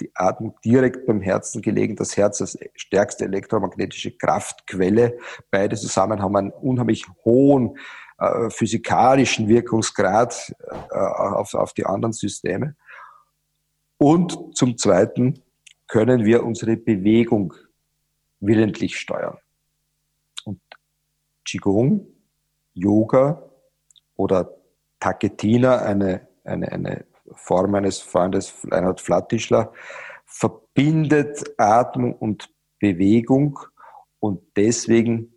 die 0.00 0.10
Atmung 0.14 0.58
direkt 0.64 1.04
beim 1.04 1.20
Herzen 1.20 1.60
gelegen, 1.60 1.94
das 1.94 2.16
Herz 2.16 2.40
als 2.40 2.58
stärkste 2.74 3.26
elektromagnetische 3.26 4.12
Kraftquelle. 4.12 5.18
Beide 5.50 5.76
zusammen 5.76 6.22
haben 6.22 6.36
einen 6.36 6.52
unheimlich 6.52 7.04
hohen 7.22 7.76
äh, 8.16 8.48
physikalischen 8.48 9.46
Wirkungsgrad 9.46 10.54
äh, 10.90 10.96
auf, 10.96 11.52
auf 11.52 11.74
die 11.74 11.84
anderen 11.84 12.14
Systeme. 12.14 12.76
Und 13.98 14.56
zum 14.56 14.78
Zweiten 14.78 15.42
können 15.86 16.24
wir 16.24 16.44
unsere 16.44 16.78
Bewegung 16.78 17.52
willentlich 18.40 18.98
steuern. 18.98 19.36
Und 20.46 20.62
Qigong, 21.44 22.06
Yoga, 22.72 23.49
oder 24.20 24.54
Taketina, 25.00 25.78
eine, 25.78 26.28
eine, 26.44 26.70
eine 26.70 27.06
Form 27.32 27.74
eines 27.74 28.00
Freundes 28.00 28.54
Reinhard 28.70 29.00
Flattischler, 29.00 29.72
verbindet 30.26 31.42
Atmung 31.56 32.14
und 32.14 32.50
Bewegung 32.78 33.58
und 34.18 34.42
deswegen 34.56 35.32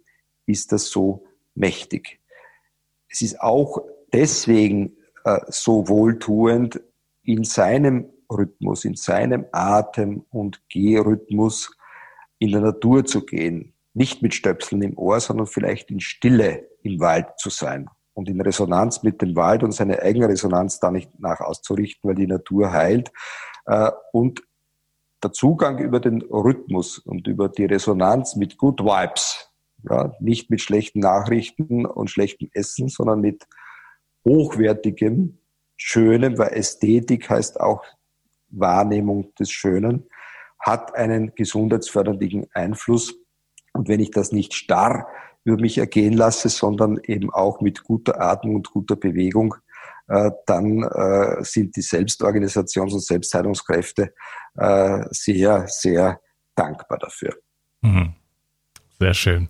ist 0.46 0.74
das 0.74 0.88
so 0.88 1.26
mächtig. 1.56 2.19
Es 3.08 3.22
ist 3.22 3.39
auch 3.39 3.80
deswegen 4.12 4.98
äh, 5.24 5.39
so 5.48 5.88
wohltuend, 5.88 6.82
in 7.26 7.46
seinem 7.46 8.10
Rhythmus, 8.30 8.84
in 8.84 8.96
seinem 8.96 9.46
Atem- 9.54 10.26
und 10.30 10.62
Gehrhythmus 10.67 11.74
in 12.38 12.52
der 12.52 12.60
Natur 12.60 13.06
zu 13.06 13.26
gehen. 13.26 13.69
nicht 13.93 14.22
mit 14.22 14.34
Stöpseln 14.34 14.82
im 14.82 14.98
Ohr, 14.98 15.22
sondern 15.22 15.48
vielleicht 15.48 15.89
in 15.89 16.02
Stille 16.02 16.67
im 16.82 17.00
Wald 17.00 17.28
zu 17.38 17.50
sein 17.50 17.88
und 18.13 18.30
in 18.30 18.41
Resonanz 18.41 19.04
mit 19.04 19.21
dem 19.21 19.36
Wald 19.36 19.63
und 19.63 19.71
seine 19.71 20.02
eigene 20.02 20.30
Resonanz 20.30 20.80
da 20.80 20.91
nicht 20.91 21.19
nach 21.19 21.39
auszurichten, 21.39 22.08
weil 22.08 22.15
die 22.15 22.28
Natur 22.28 22.71
heilt. 22.71 23.12
Äh, 23.65 23.91
und 24.12 24.41
der 25.23 25.32
Zugang 25.32 25.80
über 25.80 25.99
den 25.99 26.21
Rhythmus 26.21 26.99
und 26.99 27.28
über 27.28 27.49
die 27.49 27.65
Resonanz 27.65 28.36
mit 28.36 28.58
Good 28.58 28.82
Vibes, 28.82 29.49
ja, 29.89 30.13
nicht 30.19 30.49
mit 30.49 30.62
schlechten 30.62 30.99
Nachrichten 30.99 31.86
und 31.86 32.10
schlechtem 32.10 32.49
Essen, 32.54 32.89
sondern 32.89 33.21
mit 33.21 33.45
hochwertigem, 34.26 35.39
schönem, 35.76 36.38
weil 36.38 36.54
Ästhetik 36.54 37.30
heißt 37.30 37.60
auch 37.60 37.84
Wahrnehmung 38.49 39.34
des 39.36 39.52
Schönen, 39.52 40.08
hat 40.60 40.95
einen 40.95 41.36
gesundheitsförderlichen 41.36 42.47
Einfluss. 42.54 43.15
Und 43.73 43.89
wenn 43.89 43.99
ich 43.99 44.12
das 44.12 44.32
nicht 44.32 44.54
starr 44.54 45.08
über 45.43 45.60
mich 45.60 45.77
ergehen 45.77 46.13
lasse, 46.13 46.49
sondern 46.49 46.99
eben 47.03 47.32
auch 47.34 47.62
mit 47.62 47.84
guter 47.84 48.21
Atmung 48.21 48.56
und 48.56 48.71
guter 48.71 48.95
Bewegung, 48.95 49.56
äh, 50.08 50.32
dann 50.45 50.84
äh, 50.84 51.43
sind 51.43 51.75
die 51.75 51.82
Selbstorganisations- 51.82 52.93
und 52.93 53.03
Selbstheilungskräfte 53.03 54.13
äh, 54.56 55.03
sehr, 55.12 55.65
sehr 55.67 56.19
dankbar 56.56 56.99
dafür. 56.99 57.34
Mhm. 57.82 58.13
Sehr 59.04 59.13
schön. 59.13 59.50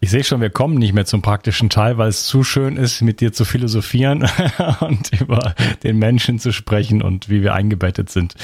Ich 0.00 0.08
sehe 0.08 0.24
schon, 0.24 0.40
wir 0.40 0.48
kommen 0.48 0.76
nicht 0.78 0.94
mehr 0.94 1.04
zum 1.04 1.20
praktischen 1.20 1.68
Teil, 1.68 1.98
weil 1.98 2.08
es 2.08 2.24
zu 2.24 2.44
schön 2.44 2.78
ist, 2.78 3.02
mit 3.02 3.20
dir 3.20 3.30
zu 3.30 3.44
philosophieren 3.44 4.26
und 4.80 5.20
über 5.20 5.54
den 5.82 5.98
Menschen 5.98 6.38
zu 6.38 6.50
sprechen 6.50 7.02
und 7.02 7.28
wie 7.28 7.42
wir 7.42 7.52
eingebettet 7.52 8.08
sind 8.08 8.36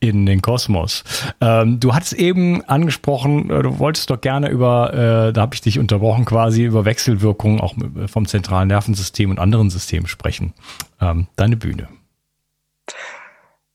in 0.00 0.24
den 0.24 0.40
Kosmos. 0.40 1.04
Ähm, 1.42 1.78
du 1.78 1.92
hattest 1.92 2.14
eben 2.14 2.64
angesprochen, 2.64 3.50
äh, 3.50 3.62
du 3.62 3.78
wolltest 3.78 4.08
doch 4.08 4.18
gerne 4.18 4.48
über, 4.48 4.94
äh, 5.28 5.32
da 5.34 5.42
habe 5.42 5.54
ich 5.54 5.60
dich 5.60 5.78
unterbrochen 5.78 6.24
quasi, 6.24 6.64
über 6.64 6.86
Wechselwirkungen 6.86 7.60
auch 7.60 7.74
vom 8.06 8.24
zentralen 8.24 8.68
Nervensystem 8.68 9.28
und 9.28 9.38
anderen 9.38 9.68
Systemen 9.68 10.06
sprechen. 10.06 10.54
Ähm, 11.02 11.26
deine 11.36 11.58
Bühne. 11.58 11.88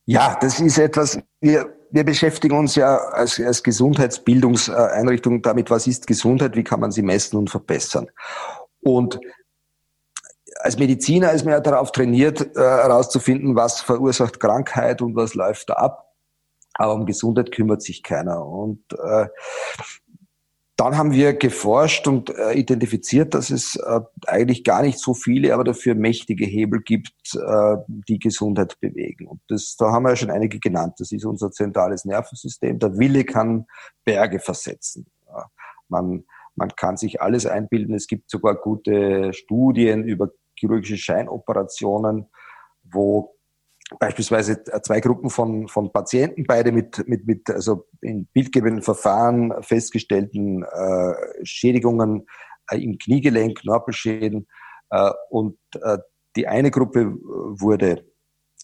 Ja, 0.06 0.38
das 0.40 0.60
ist 0.60 0.78
etwas, 0.78 1.20
wir 1.40 1.74
wir 1.94 2.04
beschäftigen 2.04 2.58
uns 2.58 2.74
ja 2.74 2.98
als, 2.98 3.40
als 3.40 3.62
Gesundheitsbildungseinrichtung 3.62 5.44
damit, 5.44 5.70
was 5.70 5.86
ist 5.86 6.08
Gesundheit, 6.08 6.56
wie 6.56 6.64
kann 6.64 6.80
man 6.80 6.92
sie 6.92 7.04
messen 7.04 7.38
und 7.38 7.52
verbessern. 7.52 8.08
Und 8.82 9.20
als 10.62 10.80
Mediziner 10.80 11.32
ist 11.34 11.46
man 11.46 11.54
ja 11.54 11.60
darauf 11.60 11.92
trainiert, 11.92 12.42
äh, 12.58 12.60
herauszufinden, 12.60 13.56
was 13.56 13.82
verursacht 13.82 14.40
Krankheit 14.40 15.04
und 15.04 15.16
was 15.16 15.36
läuft 15.36 15.70
da 15.70 15.74
ab. 15.74 16.16
Aber 16.74 16.96
um 16.96 17.06
Gesundheit 17.06 17.52
kümmert 17.52 17.84
sich 17.84 18.02
keiner. 18.02 18.44
Und 18.44 18.82
äh, 18.94 19.28
dann 20.76 20.98
haben 20.98 21.12
wir 21.12 21.34
geforscht 21.34 22.08
und 22.08 22.32
äh, 22.32 22.54
identifiziert, 22.54 23.36
dass 23.36 23.52
es 23.52 23.76
äh, 23.76 24.00
eigentlich 24.26 24.64
gar 24.64 24.82
nicht 24.82 24.98
so 24.98 25.14
viele, 25.14 25.54
aber 25.54 25.64
dafür 25.64 25.94
mächtige 25.94 26.46
Hebel 26.46 26.82
gibt, 26.82 27.36
äh, 27.36 27.76
die 27.88 28.18
Gesundheit 28.18 28.80
bewegen. 28.80 29.28
Und 29.28 29.42
das, 29.50 29.76
da 29.78 29.92
haben 29.92 30.04
wir 30.04 30.10
ja 30.10 30.16
schon 30.16 30.32
einige 30.32 30.60
genannt. 30.60 30.96
Das 30.98 31.12
ist 31.12 31.26
unser 31.26 31.52
zentrales 31.52 32.06
Nervensystem. 32.06 32.80
Der 32.80 32.98
Wille 32.98 33.24
kann 33.24 33.68
Berge 34.04 34.40
versetzen. 34.40 35.06
Ja. 35.28 35.46
Man, 35.90 36.24
man 36.56 36.70
kann 36.70 36.98
sich 36.98 37.22
alles 37.22 37.46
einbilden. 37.46 37.94
Es 37.94 38.08
gibt 38.08 38.32
sogar 38.32 38.56
gute 38.56 39.32
Studien 39.34 40.04
über 40.04 40.30
chirurgische 40.56 40.98
Scheinoperationen, 40.98 42.28
wo 42.84 43.36
beispielsweise 44.00 44.64
zwei 44.84 45.00
Gruppen 45.00 45.30
von, 45.30 45.68
von 45.68 45.92
Patienten, 45.92 46.46
beide 46.46 46.72
mit, 46.72 47.08
mit, 47.08 47.28
mit 47.28 47.50
also 47.50 47.88
in 48.02 48.28
bildgebenden 48.28 48.82
Verfahren 48.82 49.54
festgestellten 49.62 50.64
äh, 50.64 51.14
Schädigungen 51.44 52.28
äh, 52.70 52.78
im 52.78 52.98
Kniegelenk, 52.98 53.60
Knorpelschäden. 53.60 54.48
Äh, 54.90 55.12
und 55.30 55.58
äh, 55.82 55.98
die 56.36 56.48
eine 56.48 56.72
Gruppe 56.72 57.14
wurde 57.22 58.06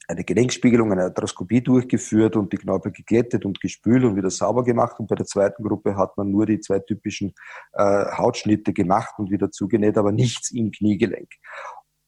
eine 0.10 0.24
Gelenkspiegelung, 0.24 0.92
eine 0.92 1.04
Arthroskopie 1.04 1.62
durchgeführt 1.62 2.36
und 2.36 2.52
die 2.52 2.58
Knorpel 2.58 2.92
geglättet 2.92 3.46
und 3.46 3.62
gespült 3.62 4.04
und 4.04 4.16
wieder 4.16 4.32
sauber 4.32 4.64
gemacht. 4.64 5.00
Und 5.00 5.08
bei 5.08 5.16
der 5.16 5.28
zweiten 5.28 5.64
Gruppe 5.64 5.96
hat 5.96 6.18
man 6.18 6.32
nur 6.32 6.48
die 6.48 6.60
zwei 6.60 6.80
typischen 6.80 7.34
äh, 7.74 8.06
Hautschnitte 8.18 8.74
gemacht 8.74 9.14
und 9.20 9.30
wieder 9.30 9.52
zugenäht, 9.52 10.00
aber 10.00 10.12
nichts 10.12 10.50
im 10.50 10.72
Kniegelenk. 10.72 11.30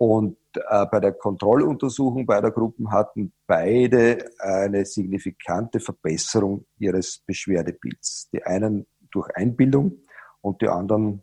Und 0.02 0.36
äh, 0.56 0.88
bei 0.88 1.00
der 1.00 1.12
Kontrolluntersuchung 1.12 2.26
beider 2.26 2.50
Gruppen 2.50 2.90
hatten 2.90 3.34
beide 3.46 4.32
eine 4.40 4.84
signifikante 4.84 5.80
Verbesserung 5.80 6.66
ihres 6.80 7.20
Beschwerdebilds. 7.20 8.28
Die 8.34 8.44
einen 8.44 8.88
durch 9.12 9.30
Einbildung 9.36 10.00
und 10.42 10.60
die 10.64 10.70
anderen 10.70 11.22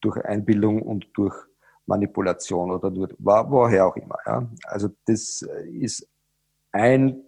durch 0.00 0.24
Einbildung 0.24 0.80
und 0.80 1.06
durch 1.12 1.34
Manipulation 1.84 2.70
oder 2.70 2.90
durch, 2.90 3.14
woher 3.18 3.86
auch 3.86 3.96
immer. 3.96 4.16
Ja. 4.24 4.48
Also 4.64 4.88
das 5.04 5.46
ist 5.70 6.08
ein 6.72 7.22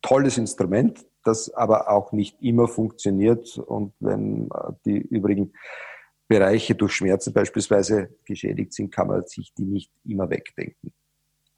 tolles 0.00 0.36
Instrument, 0.36 1.06
das 1.22 1.54
aber 1.54 1.88
auch 1.88 2.10
nicht 2.10 2.42
immer 2.42 2.66
funktioniert. 2.66 3.56
Und 3.56 3.94
wenn 4.00 4.50
äh, 4.50 4.72
die 4.84 4.98
übrigen 4.98 5.52
Bereiche 6.32 6.74
durch 6.74 6.94
Schmerzen 6.94 7.34
beispielsweise 7.34 8.08
geschädigt 8.24 8.72
sind, 8.72 8.90
kann 8.90 9.08
man 9.08 9.22
sich 9.26 9.52
die 9.52 9.64
nicht 9.64 9.90
immer 10.04 10.30
wegdenken. 10.30 10.90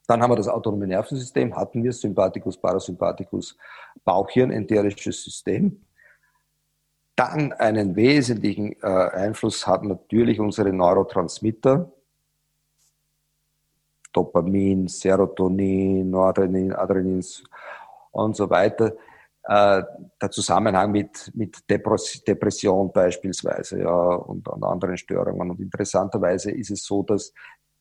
Dann 0.08 0.20
haben 0.20 0.32
wir 0.32 0.37
das 0.37 0.48
autonome 0.48 0.88
Nervensystem, 0.88 1.54
hatten 1.54 1.84
wir 1.84 1.92
Sympathikus, 1.92 2.56
Parasympathikus, 2.56 3.56
Bauchhirn, 4.04 4.50
enterisches 4.50 5.22
System. 5.22 5.84
Dann 7.14 7.52
einen 7.52 7.94
wesentlichen 7.94 8.72
äh, 8.82 8.87
Einfluss 8.87 9.64
hat 9.64 9.84
natürlich 9.84 10.40
unsere 10.40 10.72
Neurotransmitter, 10.72 11.92
Dopamin, 14.12 14.88
Serotonin, 14.88 16.10
Noradrenalin, 16.10 16.72
Adrenalin 16.72 17.24
und 18.10 18.34
so 18.34 18.50
weiter 18.50 18.96
äh, 19.46 19.83
der 20.20 20.30
Zusammenhang 20.30 20.90
mit, 20.90 21.30
mit 21.35 21.68
Depression 21.68 22.92
beispielsweise 22.92 23.80
ja, 23.80 23.90
und, 23.90 24.48
und 24.48 24.64
anderen 24.64 24.96
Störungen. 24.96 25.50
Und 25.50 25.61
interessanterweise 25.61 26.50
ist 26.50 26.70
es 26.70 26.85
so, 26.85 27.02
dass 27.02 27.33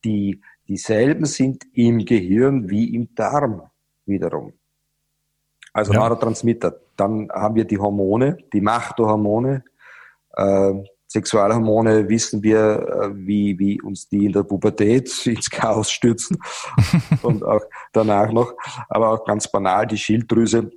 die 0.04 0.41
dieselben 0.67 1.26
sind 1.26 1.63
im 1.73 1.99
Gehirn 2.06 2.69
wie 2.69 2.93
im 2.95 3.13
Darm 3.15 3.62
wiederum. 4.06 4.54
Also 5.73 5.93
ja. 5.93 5.99
Neurotransmitter. 5.99 6.80
Dann 6.95 7.30
haben 7.32 7.56
wir 7.56 7.65
die 7.65 7.78
Hormone, 7.78 8.38
die 8.52 8.62
Machthormone, 8.62 9.63
äh, 10.36 10.73
Sexualhormone 11.08 12.10
wissen 12.10 12.41
wir, 12.41 12.60
äh, 12.60 13.10
wie, 13.13 13.58
wie 13.60 13.80
uns 13.82 14.10
die 14.10 14.26
in 14.26 14.32
der 14.32 14.43
Pubertät 14.43 15.26
ins 15.28 15.49
Chaos 15.49 15.91
stürzen 15.91 16.38
und 17.21 17.43
auch 17.43 17.62
danach 17.91 18.32
noch. 18.32 18.54
Aber 18.89 19.12
auch 19.12 19.26
ganz 19.26 19.49
banal 19.49 19.88
die 19.88 19.97
Schilddrüse 19.97 20.71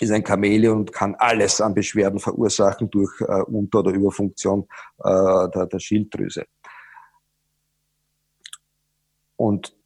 ist 0.00 0.10
ein 0.10 0.26
Chamäleon 0.26 0.78
und 0.78 0.92
kann 0.92 1.14
alles 1.14 1.60
an 1.60 1.74
Beschwerden 1.74 2.18
verursachen 2.18 2.90
durch 2.90 3.20
äh, 3.20 3.42
Unter- 3.42 3.80
oder 3.80 3.92
Überfunktion 3.92 4.66
äh, 4.98 5.48
der, 5.54 5.66
der 5.66 5.78
Schilddrüse. 5.78 6.46
Und 9.36 9.76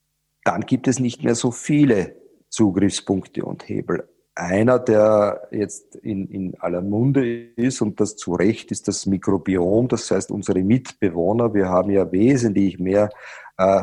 dann 0.44 0.62
gibt 0.62 0.88
es 0.88 0.99
nicht 0.99 1.25
mehr 1.25 1.35
so 1.35 1.51
viele 1.51 2.16
Zugriffspunkte 2.49 3.44
und 3.44 3.68
Hebel. 3.68 4.09
Einer, 4.35 4.79
der 4.79 5.49
jetzt 5.51 5.97
in, 5.97 6.29
in 6.29 6.61
aller 6.61 6.81
Munde 6.81 7.49
ist 7.57 7.83
und 7.83 8.01
das 8.01 8.16
zu 8.16 8.35
Recht 8.35 8.71
ist 8.71 8.87
das 8.87 9.05
Mikrobiom, 9.05 9.88
das 9.88 10.11
heißt 10.11 10.31
unsere 10.31 10.62
Mitbewohner. 10.62 11.53
Wir 11.55 11.68
haben 11.68 11.90
ja 11.90 12.11
wesentlich 12.12 12.79
mehr 12.79 13.11
äh, 13.57 13.83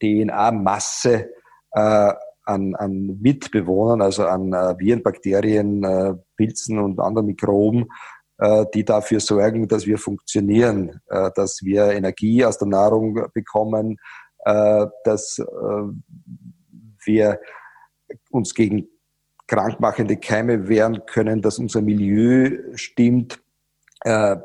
DNA-Masse 0.00 1.30
äh, 1.72 2.12
an, 2.44 2.74
an 2.74 3.18
Mitbewohnern, 3.20 4.02
also 4.02 4.26
an 4.26 4.52
äh, 4.52 4.78
Viren, 4.78 5.02
Bakterien, 5.02 5.82
äh, 5.84 6.14
Pilzen 6.36 6.78
und 6.78 7.00
anderen 7.00 7.26
Mikroben, 7.26 7.86
äh, 8.38 8.66
die 8.74 8.84
dafür 8.84 9.20
sorgen, 9.20 9.68
dass 9.68 9.86
wir 9.86 9.98
funktionieren, 9.98 11.00
dass 11.08 11.60
wir 11.62 11.92
Energie 11.92 12.44
aus 12.44 12.58
der 12.58 12.68
Nahrung 12.68 13.28
bekommen, 13.32 13.96
dass 14.44 15.38
wir 17.06 17.40
uns 18.30 18.54
gegen 18.54 18.88
krankmachende 19.46 20.16
Keime 20.18 20.68
wehren 20.68 21.06
können, 21.06 21.40
dass 21.40 21.58
unser 21.58 21.80
Milieu 21.80 22.58
stimmt, 22.74 23.40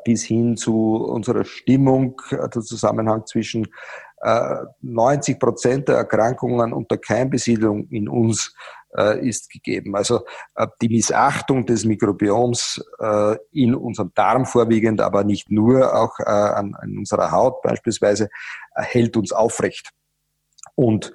bis 0.05 0.23
hin 0.23 0.55
zu 0.55 0.95
unserer 0.95 1.43
Stimmung, 1.43 2.21
der 2.31 2.49
Zusammenhang 2.61 3.25
zwischen 3.25 3.67
90 4.21 5.35
äh, 5.35 5.39
Prozent 5.39 5.87
der 5.87 5.95
Erkrankungen 5.95 6.73
unter 6.73 6.97
Keimbesiedlung 6.97 7.87
in 7.87 8.09
uns 8.09 8.53
äh, 8.97 9.25
ist 9.27 9.49
gegeben. 9.49 9.95
Also 9.95 10.25
äh, 10.55 10.67
die 10.81 10.89
Missachtung 10.89 11.65
des 11.65 11.85
Mikrobioms 11.85 12.83
in 13.51 13.75
unserem 13.75 14.11
Darm 14.13 14.45
vorwiegend, 14.45 15.01
aber 15.01 15.23
nicht 15.23 15.49
nur, 15.49 15.95
auch 15.95 16.19
an, 16.19 16.75
unserer 16.97 17.31
Haut 17.31 17.61
beispielsweise, 17.61 18.29
hält 18.75 19.15
uns 19.15 19.31
aufrecht. 19.31 19.91
Und 20.75 21.13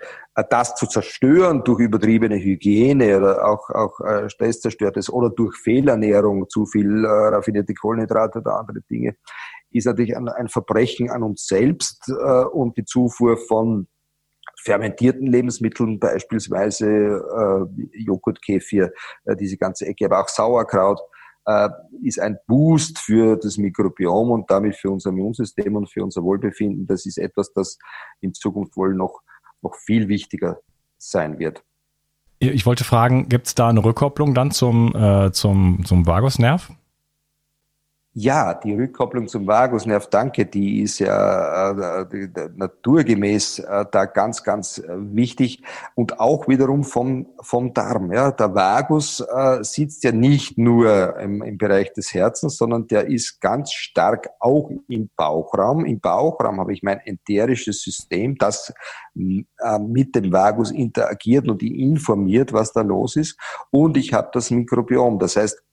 das 0.51 0.75
zu 0.75 0.87
zerstören 0.87 1.63
durch 1.65 1.81
übertriebene 1.81 2.37
Hygiene 2.37 3.17
oder 3.17 3.47
auch, 3.47 3.71
auch 3.71 4.29
Stresszerstörtes 4.29 5.11
oder 5.11 5.31
durch 5.31 5.57
Fehlernährung, 5.57 6.49
zu 6.49 6.67
viel 6.67 7.07
raffinierte 7.07 7.75
Kohlenhydrate 7.75 8.41
oder 8.41 8.59
andere 8.59 8.81
Dinge, 8.83 9.17
ist 9.75 9.87
natürlich 9.87 10.17
ein, 10.17 10.29
ein 10.29 10.49
Verbrechen 10.49 11.11
an 11.11 11.23
uns 11.23 11.47
selbst 11.47 12.09
äh, 12.09 12.45
und 12.45 12.77
die 12.77 12.85
Zufuhr 12.85 13.37
von 13.37 13.89
fermentierten 14.63 15.27
Lebensmitteln, 15.27 15.99
beispielsweise 15.99 16.87
äh, 16.87 17.99
Joghurt, 17.99 18.41
Kefir, 18.43 18.93
äh, 19.25 19.37
diese 19.37 19.57
ganze 19.57 19.87
Ecke, 19.87 20.07
aber 20.07 20.21
auch 20.21 20.29
Sauerkraut, 20.29 21.01
äh, 21.47 21.69
ist 22.03 22.21
ein 22.21 22.39
Boost 22.47 22.99
für 22.99 23.37
das 23.37 23.59
Mikrobiom 23.59 24.31
und 24.31 24.51
damit 24.51 24.77
für 24.77 24.91
unser 24.91 25.11
Immunsystem 25.11 25.77
und 25.77 25.91
für 25.91 26.03
unser 26.03 26.23
Wohlbefinden. 26.23 26.87
Das 26.87 27.05
ist 27.05 27.19
etwas, 27.19 27.53
das 27.53 27.79
in 28.21 28.33
Zukunft 28.33 28.77
wohl 28.77 28.95
noch, 28.95 29.21
noch 29.61 29.75
viel 29.75 30.09
wichtiger 30.09 30.61
sein 30.97 31.39
wird. 31.39 31.63
Ich 32.39 32.67
wollte 32.67 32.85
fragen, 32.85 33.29
gibt 33.29 33.47
es 33.47 33.55
da 33.55 33.69
eine 33.69 33.85
Rückkopplung 33.85 34.35
dann 34.35 34.51
zum, 34.51 34.95
äh, 34.95 35.33
zum, 35.33 35.85
zum 35.85 36.07
Vagusnerv? 36.07 36.71
Ja, 38.17 38.55
die 38.55 38.73
Rückkopplung 38.73 39.27
zum 39.27 39.49
Vagusnerv, 39.49 40.07
danke, 40.07 40.47
die 40.47 40.83
ist 40.83 41.01
ja 41.01 41.73
äh, 41.73 42.29
naturgemäß 42.55 43.59
äh, 43.59 43.87
da 43.91 44.05
ganz, 44.05 44.45
ganz 44.45 44.79
äh, 44.79 44.85
wichtig 44.89 45.65
und 45.97 46.21
auch 46.21 46.47
wiederum 46.47 46.85
vom, 46.85 47.27
vom 47.41 47.75
Darm. 47.75 48.13
Ja. 48.13 48.31
Der 48.31 48.55
Vagus 48.55 49.19
äh, 49.19 49.65
sitzt 49.65 50.05
ja 50.05 50.13
nicht 50.13 50.57
nur 50.59 51.19
im, 51.19 51.43
im 51.43 51.59
Bereich 51.59 51.93
des 51.93 52.15
Herzens, 52.15 52.57
sondern 52.57 52.87
der 52.87 53.09
ist 53.09 53.41
ganz 53.41 53.73
stark 53.73 54.29
auch 54.39 54.71
im 54.87 55.11
Bauchraum. 55.17 55.85
Im 55.85 55.99
Bauchraum 55.99 56.61
habe 56.61 56.73
ich 56.73 56.85
mein 56.85 57.01
enterisches 57.01 57.83
System, 57.83 58.37
das 58.39 58.73
äh, 59.17 59.79
mit 59.81 60.15
dem 60.15 60.33
Vagus 60.33 60.71
interagiert 60.71 61.49
und 61.49 61.65
informiert, 61.65 62.53
was 62.53 62.73
da 62.73 62.83
los 62.83 63.17
ist. 63.17 63.37
Und 63.73 63.97
ich 63.97 64.13
habe 64.13 64.31
das 64.33 64.53
Mikrobiom. 64.53 65.19
Das 65.19 65.35
heißt, 65.35 65.65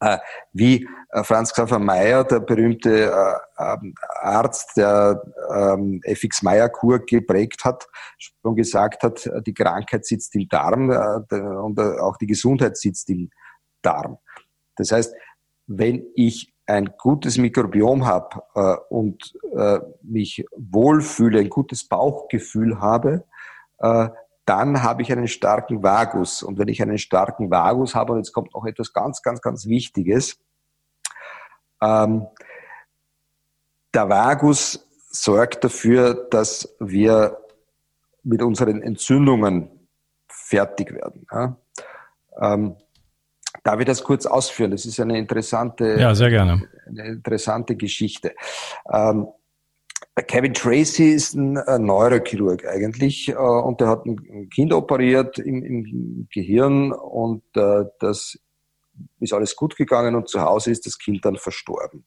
äh, 0.00 0.18
wie 0.52 0.84
äh, 0.84 0.88
Franz 1.22 1.52
Xaver 1.52 1.78
Meyer, 1.78 2.24
der 2.24 2.40
berühmte 2.40 3.10
äh, 3.10 3.62
ähm, 3.62 3.94
Arzt, 4.20 4.76
der 4.76 5.22
ähm, 5.50 6.00
FX 6.04 6.42
Meyer-Kur 6.42 6.98
geprägt 7.00 7.64
hat, 7.64 7.88
schon 8.18 8.54
gesagt 8.54 9.02
hat, 9.02 9.28
die 9.46 9.54
Krankheit 9.54 10.04
sitzt 10.04 10.34
im 10.34 10.48
Darm 10.48 10.90
und 10.90 11.80
auch 11.80 12.16
die 12.18 12.26
Gesundheit 12.26 12.76
sitzt 12.76 13.08
im 13.08 13.30
Darm. 13.80 14.18
Das 14.76 14.92
heißt, 14.92 15.14
wenn 15.66 16.04
ich 16.14 16.52
ein 16.66 16.90
gutes 16.98 17.38
Mikrobiom 17.38 18.06
habe 18.06 18.42
und 18.90 19.34
mich 20.02 20.44
wohlfühle, 20.56 21.40
ein 21.40 21.48
gutes 21.48 21.88
Bauchgefühl 21.88 22.80
habe, 22.80 23.24
dann 23.78 24.82
habe 24.82 25.02
ich 25.02 25.12
einen 25.12 25.28
starken 25.28 25.82
Vagus. 25.82 26.42
Und 26.42 26.58
wenn 26.58 26.68
ich 26.68 26.82
einen 26.82 26.98
starken 26.98 27.50
Vagus 27.50 27.94
habe, 27.94 28.12
und 28.12 28.18
jetzt 28.18 28.32
kommt 28.32 28.54
noch 28.54 28.66
etwas 28.66 28.92
ganz, 28.92 29.22
ganz, 29.22 29.40
ganz 29.40 29.66
Wichtiges, 29.66 30.38
ähm, 31.82 32.26
der 33.94 34.08
Vagus 34.08 34.86
sorgt 35.10 35.64
dafür, 35.64 36.28
dass 36.30 36.76
wir 36.78 37.38
mit 38.22 38.42
unseren 38.42 38.82
Entzündungen 38.82 39.88
fertig 40.28 40.92
werden. 40.92 41.26
Ja? 41.32 41.56
Ähm, 42.40 42.76
darf 43.64 43.80
ich 43.80 43.86
das 43.86 44.04
kurz 44.04 44.26
ausführen? 44.26 44.70
Das 44.70 44.84
ist 44.84 45.00
eine 45.00 45.18
interessante, 45.18 45.96
ja, 45.98 46.14
sehr 46.14 46.30
gerne. 46.30 46.68
Eine 46.86 47.06
interessante 47.06 47.76
Geschichte. 47.76 48.34
Ähm, 48.92 49.28
Kevin 50.26 50.52
Tracy 50.52 51.12
ist 51.12 51.34
ein 51.34 51.54
Neurochirurg 51.54 52.66
eigentlich 52.66 53.28
äh, 53.28 53.34
und 53.34 53.80
der 53.80 53.88
hat 53.88 54.04
ein 54.04 54.48
Kind 54.50 54.72
operiert 54.72 55.38
im, 55.38 55.62
im 55.62 56.28
Gehirn 56.32 56.92
und 56.92 57.42
äh, 57.56 57.84
das 58.00 58.38
ist 59.20 59.32
alles 59.32 59.56
gut 59.56 59.76
gegangen 59.76 60.14
und 60.14 60.28
zu 60.28 60.40
Hause 60.40 60.70
ist 60.70 60.86
das 60.86 60.98
Kind 60.98 61.24
dann 61.24 61.36
verstorben. 61.36 62.06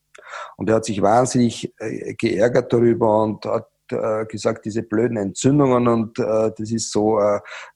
Und 0.57 0.69
er 0.69 0.77
hat 0.77 0.85
sich 0.85 1.01
wahnsinnig 1.01 1.73
äh, 1.79 2.13
geärgert 2.15 2.71
darüber 2.71 3.23
und 3.23 3.45
hat 3.45 3.67
gesagt, 4.29 4.63
diese 4.63 4.83
blöden 4.83 5.17
Entzündungen 5.17 5.89
und 5.89 6.17
das 6.17 6.71
ist 6.71 6.93
so 6.93 7.19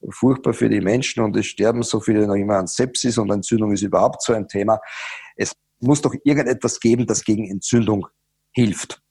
furchtbar 0.08 0.54
für 0.54 0.70
die 0.70 0.80
Menschen 0.80 1.22
und 1.22 1.36
es 1.36 1.44
sterben 1.44 1.82
so 1.82 2.00
viele 2.00 2.26
noch 2.26 2.36
immer 2.36 2.56
an 2.56 2.66
Sepsis 2.66 3.18
und 3.18 3.30
Entzündung 3.30 3.72
ist 3.72 3.82
überhaupt 3.82 4.22
so 4.22 4.32
ein 4.32 4.48
Thema. 4.48 4.80
Es 5.36 5.52
muss 5.78 6.00
doch 6.00 6.14
irgendetwas 6.24 6.80
geben, 6.80 7.06
das 7.06 7.22
gegen 7.22 7.50
Entzündung 7.50 8.06
hilft 8.54 9.02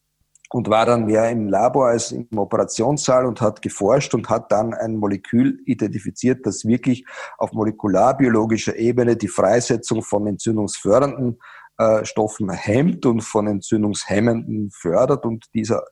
und 0.56 0.70
war 0.70 0.86
dann 0.86 1.04
mehr 1.04 1.30
im 1.30 1.50
Labor 1.50 1.88
als 1.88 2.14
im 2.14 2.30
Operationssaal 2.38 3.26
und 3.26 3.42
hat 3.42 3.62
geforscht 3.62 4.14
und 4.14 4.30
hat 4.30 4.54
dann 4.54 4.74
ein 4.74 4.96
Molekül 4.96 5.62
identifiziert, 5.66 6.46
das 6.46 6.64
wirklich 6.64 7.06
auf 7.38 7.52
molekularbiologischer 7.52 8.78
Ebene 8.78 9.18
die 9.18 9.28
Freisetzung 9.28 10.02
von 10.02 10.26
entzündungsfördernden 10.28 11.42
äh, 11.78 12.06
Stoffen 12.06 12.50
hemmt 12.52 13.06
und 13.06 13.20
von 13.20 13.48
entzündungshemmenden 13.48 14.72
fördert. 14.72 15.26
Und 15.26 15.44
dieser, 15.54 15.84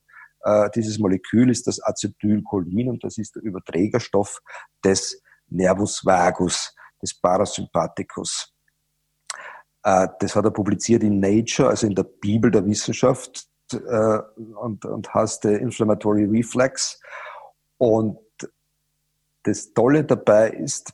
äh, 0.45 0.69
dieses 0.73 0.97
Molekül 0.97 1.49
ist 1.49 1.67
das 1.67 1.81
Acetylcholin 1.81 2.87
und 2.87 3.03
das 3.03 3.17
ist 3.17 3.35
der 3.35 3.43
Überträgerstoff 3.43 4.39
des 4.81 5.21
Nervus 5.49 6.05
vagus, 6.05 6.73
des 7.01 7.13
Parasympathikus. 7.13 8.53
Äh, 9.83 10.07
das 10.21 10.37
hat 10.37 10.45
er 10.45 10.51
publiziert 10.51 11.03
in 11.03 11.19
Nature, 11.19 11.67
also 11.67 11.85
in 11.85 11.95
der 11.95 12.03
Bibel 12.03 12.49
der 12.49 12.65
Wissenschaft 12.65 13.49
äh, 13.73 14.19
und, 14.55 14.85
und 14.85 15.13
hast 15.13 15.43
den 15.43 15.55
Inflammatory 15.55 16.25
Reflex. 16.25 16.99
Und 17.77 18.17
das 19.43 19.73
Tolle 19.73 20.03
dabei 20.03 20.49
ist, 20.49 20.93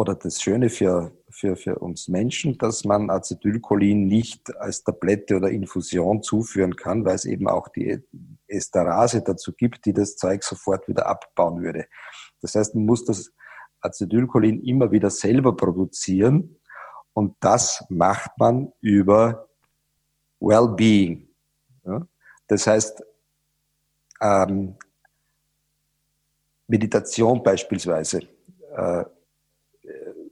oder 0.00 0.14
das 0.14 0.40
Schöne 0.40 0.70
für, 0.70 1.12
für, 1.28 1.56
für 1.56 1.78
uns 1.78 2.08
Menschen, 2.08 2.56
dass 2.56 2.84
man 2.84 3.10
Acetylcholin 3.10 4.06
nicht 4.06 4.56
als 4.56 4.82
Tablette 4.82 5.36
oder 5.36 5.50
Infusion 5.50 6.22
zuführen 6.22 6.74
kann, 6.74 7.04
weil 7.04 7.16
es 7.16 7.26
eben 7.26 7.48
auch 7.48 7.68
die 7.68 8.02
Esterase 8.46 9.22
dazu 9.22 9.52
gibt, 9.52 9.84
die 9.84 9.92
das 9.92 10.16
Zeug 10.16 10.42
sofort 10.42 10.88
wieder 10.88 11.06
abbauen 11.06 11.60
würde. 11.62 11.86
Das 12.40 12.54
heißt, 12.54 12.74
man 12.74 12.86
muss 12.86 13.04
das 13.04 13.32
Acetylcholin 13.82 14.62
immer 14.62 14.90
wieder 14.90 15.10
selber 15.10 15.56
produzieren 15.56 16.56
und 17.12 17.36
das 17.40 17.84
macht 17.90 18.30
man 18.38 18.72
über 18.80 19.48
Wellbeing. 20.40 21.29
Ja? 21.84 22.06
Das 22.46 22.66
heißt, 22.66 23.02
ähm, 24.20 24.76
Meditation 26.66 27.42
beispielsweise 27.42 28.22
äh, 28.76 29.04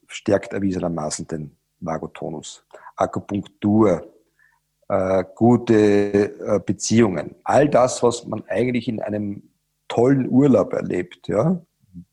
stärkt 0.07 0.53
erwiesenermaßen 0.53 1.27
den 1.27 1.57
Vagotonus. 1.81 2.65
Akupunktur, 2.97 4.13
äh, 4.89 5.25
gute 5.35 5.75
äh, 5.75 6.61
Beziehungen, 6.65 7.35
all 7.45 7.69
das, 7.69 8.03
was 8.03 8.27
man 8.27 8.45
eigentlich 8.49 8.89
in 8.89 9.01
einem 9.01 9.51
tollen 9.87 10.29
Urlaub 10.29 10.73
erlebt, 10.73 11.29
ja, 11.29 11.61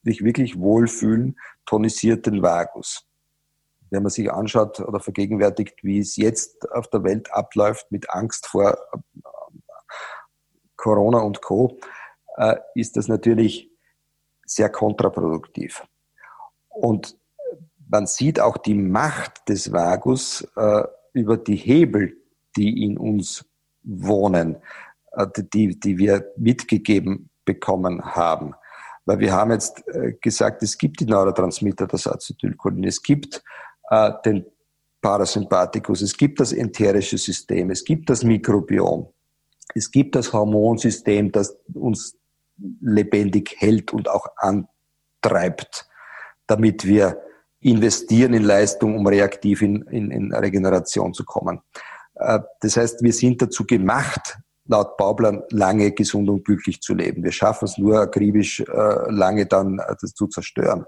sich 0.03 0.23
wirklich 0.23 0.59
wohlfühlen, 0.59 1.37
tonisiert 1.65 2.25
den 2.25 2.41
Vagus 2.41 3.05
wenn 3.89 4.03
man 4.03 4.09
sich 4.09 4.31
anschaut 4.31 4.79
oder 4.79 4.99
vergegenwärtigt, 4.99 5.83
wie 5.83 5.99
es 5.99 6.15
jetzt 6.15 6.69
auf 6.71 6.89
der 6.89 7.03
Welt 7.03 7.31
abläuft 7.33 7.91
mit 7.91 8.09
Angst 8.09 8.47
vor 8.47 8.77
äh, 8.93 8.97
Corona 10.75 11.19
und 11.19 11.41
Co., 11.41 11.77
äh, 12.37 12.55
ist 12.75 12.97
das 12.97 13.07
natürlich 13.07 13.71
sehr 14.45 14.69
kontraproduktiv. 14.69 15.83
Und 16.69 17.17
man 17.87 18.07
sieht 18.07 18.39
auch 18.39 18.57
die 18.57 18.73
Macht 18.73 19.47
des 19.47 19.71
Vagus 19.71 20.47
äh, 20.55 20.83
über 21.13 21.37
die 21.37 21.55
Hebel, 21.55 22.17
die 22.57 22.83
in 22.83 22.97
uns 22.97 23.45
wohnen, 23.83 24.57
die, 25.53 25.79
die 25.79 25.97
wir 25.97 26.33
mitgegeben 26.35 27.29
bekommen 27.45 28.03
haben. 28.03 28.55
Weil 29.05 29.19
wir 29.19 29.33
haben 29.33 29.51
jetzt 29.51 29.83
gesagt, 30.21 30.63
es 30.63 30.77
gibt 30.77 30.99
die 30.99 31.05
Neurotransmitter, 31.05 31.85
das 31.85 32.07
Acetylcholin, 32.07 32.83
es 32.85 33.03
gibt 33.03 33.43
äh, 33.89 34.11
den 34.25 34.45
Parasympathikus, 35.01 36.01
es 36.01 36.17
gibt 36.17 36.39
das 36.39 36.51
enterische 36.51 37.17
System, 37.17 37.69
es 37.69 37.83
gibt 37.83 38.09
das 38.09 38.23
Mikrobiom, 38.23 39.07
es 39.73 39.91
gibt 39.91 40.15
das 40.15 40.33
Hormonsystem, 40.33 41.31
das 41.31 41.55
uns 41.73 42.17
lebendig 42.81 43.55
hält 43.57 43.93
und 43.93 44.09
auch 44.09 44.27
antreibt, 44.37 45.87
damit 46.47 46.85
wir 46.85 47.21
investieren 47.59 48.33
in 48.33 48.43
Leistung, 48.43 48.95
um 48.95 49.07
reaktiv 49.07 49.61
in, 49.61 49.81
in, 49.83 50.11
in 50.11 50.33
Regeneration 50.33 51.13
zu 51.13 51.23
kommen. 51.25 51.61
Äh, 52.15 52.39
das 52.61 52.77
heißt, 52.77 53.01
wir 53.03 53.13
sind 53.13 53.41
dazu 53.41 53.65
gemacht, 53.65 54.37
laut 54.67 54.97
Bauplan 54.97 55.43
lange 55.51 55.91
gesund 55.91 56.29
und 56.29 56.43
glücklich 56.43 56.81
zu 56.81 56.93
leben. 56.93 57.23
Wir 57.23 57.31
schaffen 57.31 57.65
es 57.65 57.77
nur 57.77 57.99
akribisch 57.99 58.59
äh, 58.59 59.11
lange 59.11 59.45
dann 59.45 59.79
äh, 59.79 59.95
das 59.99 60.13
zu 60.13 60.27
zerstören. 60.27 60.85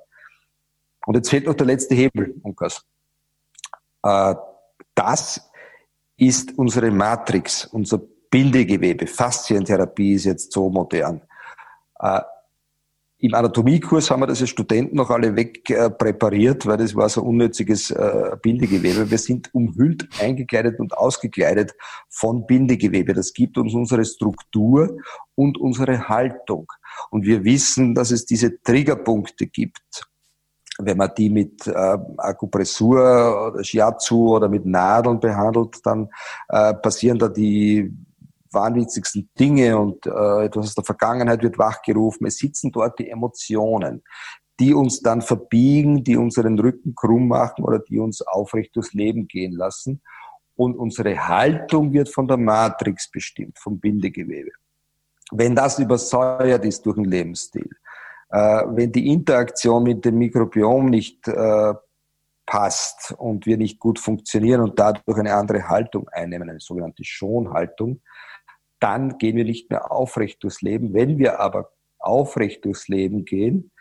Und 1.08 1.16
jetzt 1.16 1.30
fehlt 1.30 1.46
noch 1.46 1.54
der 1.54 1.68
letzte 1.68 1.96
Hebel, 1.96 2.36
Unkas. 2.44 2.86
Äh, 4.04 4.36
das 4.94 5.50
ist 6.18 6.58
unsere 6.58 6.92
Matrix, 6.92 7.64
unser 7.64 8.02
Bindegewebe. 8.30 9.08
Faszientherapie 9.08 10.16
ist 10.16 10.26
jetzt 10.26 10.52
so 10.52 10.70
modern. 10.70 11.22
Äh, 12.00 12.20
im 13.20 13.34
Anatomiekurs 13.34 14.12
haben 14.12 14.20
wir 14.20 14.28
das 14.28 14.42
als 14.42 14.50
Studenten 14.50 14.98
noch 14.98 15.10
alle 15.10 15.34
wegpräpariert, 15.34 16.66
weil 16.66 16.76
das 16.76 16.94
war 16.94 17.08
so 17.08 17.24
unnütziges 17.24 17.90
äh, 17.90 18.36
Bindegewebe. 18.42 19.10
Wir 19.10 19.18
sind 19.18 19.50
umhüllt, 19.56 20.10
eingekleidet 20.20 20.78
und 20.78 20.98
ausgekleidet 20.98 21.74
von 22.10 22.46
Bindegewebe. 22.46 23.14
Das 23.14 23.32
gibt 23.32 23.58
uns 23.58 23.74
unsere 23.74 24.04
Struktur 24.04 24.98
und 25.36 25.58
unsere 25.58 26.10
Haltung. 26.10 26.68
Und 27.12 27.26
wir 27.26 27.46
wissen, 27.46 27.96
dass 27.96 28.12
es 28.12 28.26
diese 28.26 28.62
Triggerpunkte 28.62 29.48
gibt. 29.48 30.07
Wenn 30.80 30.98
man 30.98 31.12
die 31.18 31.30
mit 31.30 31.66
äh, 31.68 31.98
Akupressur 32.18 33.48
oder 33.48 33.64
Shiatsu 33.64 34.36
oder 34.36 34.48
mit 34.48 34.66
Nadeln 34.66 35.20
behandelt, 35.20 35.78
dann 35.84 36.10
äh, 36.50 36.74
passieren 36.76 37.18
da 37.18 37.28
die 37.28 37.92
wahnwitzigsten 38.52 39.30
Dinge 39.40 39.78
und 39.78 40.06
äh, 40.06 40.46
etwas 40.46 40.68
aus 40.68 40.76
der 40.76 40.84
Vergangenheit 40.84 41.42
wird 41.44 41.58
wachgerufen. 41.58 42.28
Es 42.28 42.38
sitzen 42.38 42.72
dort 42.72 43.00
die 43.00 43.10
Emotionen, 43.10 44.04
die 44.60 44.74
uns 44.74 45.02
dann 45.02 45.22
verbiegen, 45.22 46.04
die 46.04 46.18
unseren 46.18 46.58
Rücken 46.60 46.96
krumm 46.96 47.28
machen 47.28 47.64
oder 47.64 47.80
die 47.80 48.00
uns 48.00 48.22
aufrecht 48.22 48.76
durchs 48.76 48.94
Leben 48.94 49.28
gehen 49.28 49.54
lassen. 49.54 50.02
Und 50.56 50.76
unsere 50.76 51.28
Haltung 51.28 51.94
wird 51.94 52.10
von 52.10 52.28
der 52.28 52.38
Matrix 52.38 53.12
bestimmt, 53.12 53.60
vom 53.60 53.80
Bindegewebe. 53.80 54.50
Wenn 55.32 55.56
das 55.56 55.78
übersäuert 55.78 56.66
ist 56.66 56.86
durch 56.86 56.96
den 56.96 57.06
Lebensstil, 57.06 57.70
wenn 58.30 58.92
die 58.92 59.08
Interaktion 59.08 59.84
mit 59.84 60.04
dem 60.06 60.18
Mikrobiom 60.18 60.88
nicht 60.88 61.28
äh, 61.28 61.74
passt 62.46 63.14
und 63.18 63.46
wir 63.46 63.58
nicht 63.58 63.80
gut 63.80 64.00
funktionieren 64.00 64.62
und 64.62 64.80
dadurch 64.80 65.18
eine 65.18 65.36
andere 65.36 65.68
Haltung 65.70 66.08
einnehmen, 66.10 66.50
eine 66.50 66.60
sogenannte 66.60 67.04
Schonhaltung, 67.04 68.02
dann 68.80 69.18
gehen 69.18 69.36
wir 69.36 69.46
nicht 69.46 69.70
mehr 69.70 69.92
aufrecht 69.92 70.44
durchs 70.44 70.62
Leben. 70.62 70.94
Wenn 70.94 71.18
wir 71.18 71.40
aber 71.40 71.72
aufrecht 72.00 72.66
durchs 72.66 72.88
Leben 72.88 73.26
gehen, 73.26 73.72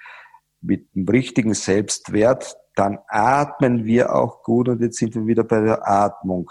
mit 0.60 0.94
dem 0.94 1.06
richtigen 1.06 1.54
Selbstwert, 1.54 2.56
dann 2.74 2.98
atmen 3.08 3.84
wir 3.84 4.14
auch 4.14 4.42
gut 4.42 4.68
und 4.68 4.80
jetzt 4.80 4.98
sind 4.98 5.14
wir 5.14 5.26
wieder 5.26 5.44
bei 5.44 5.60
der 5.60 5.88
Atmung, 5.88 6.50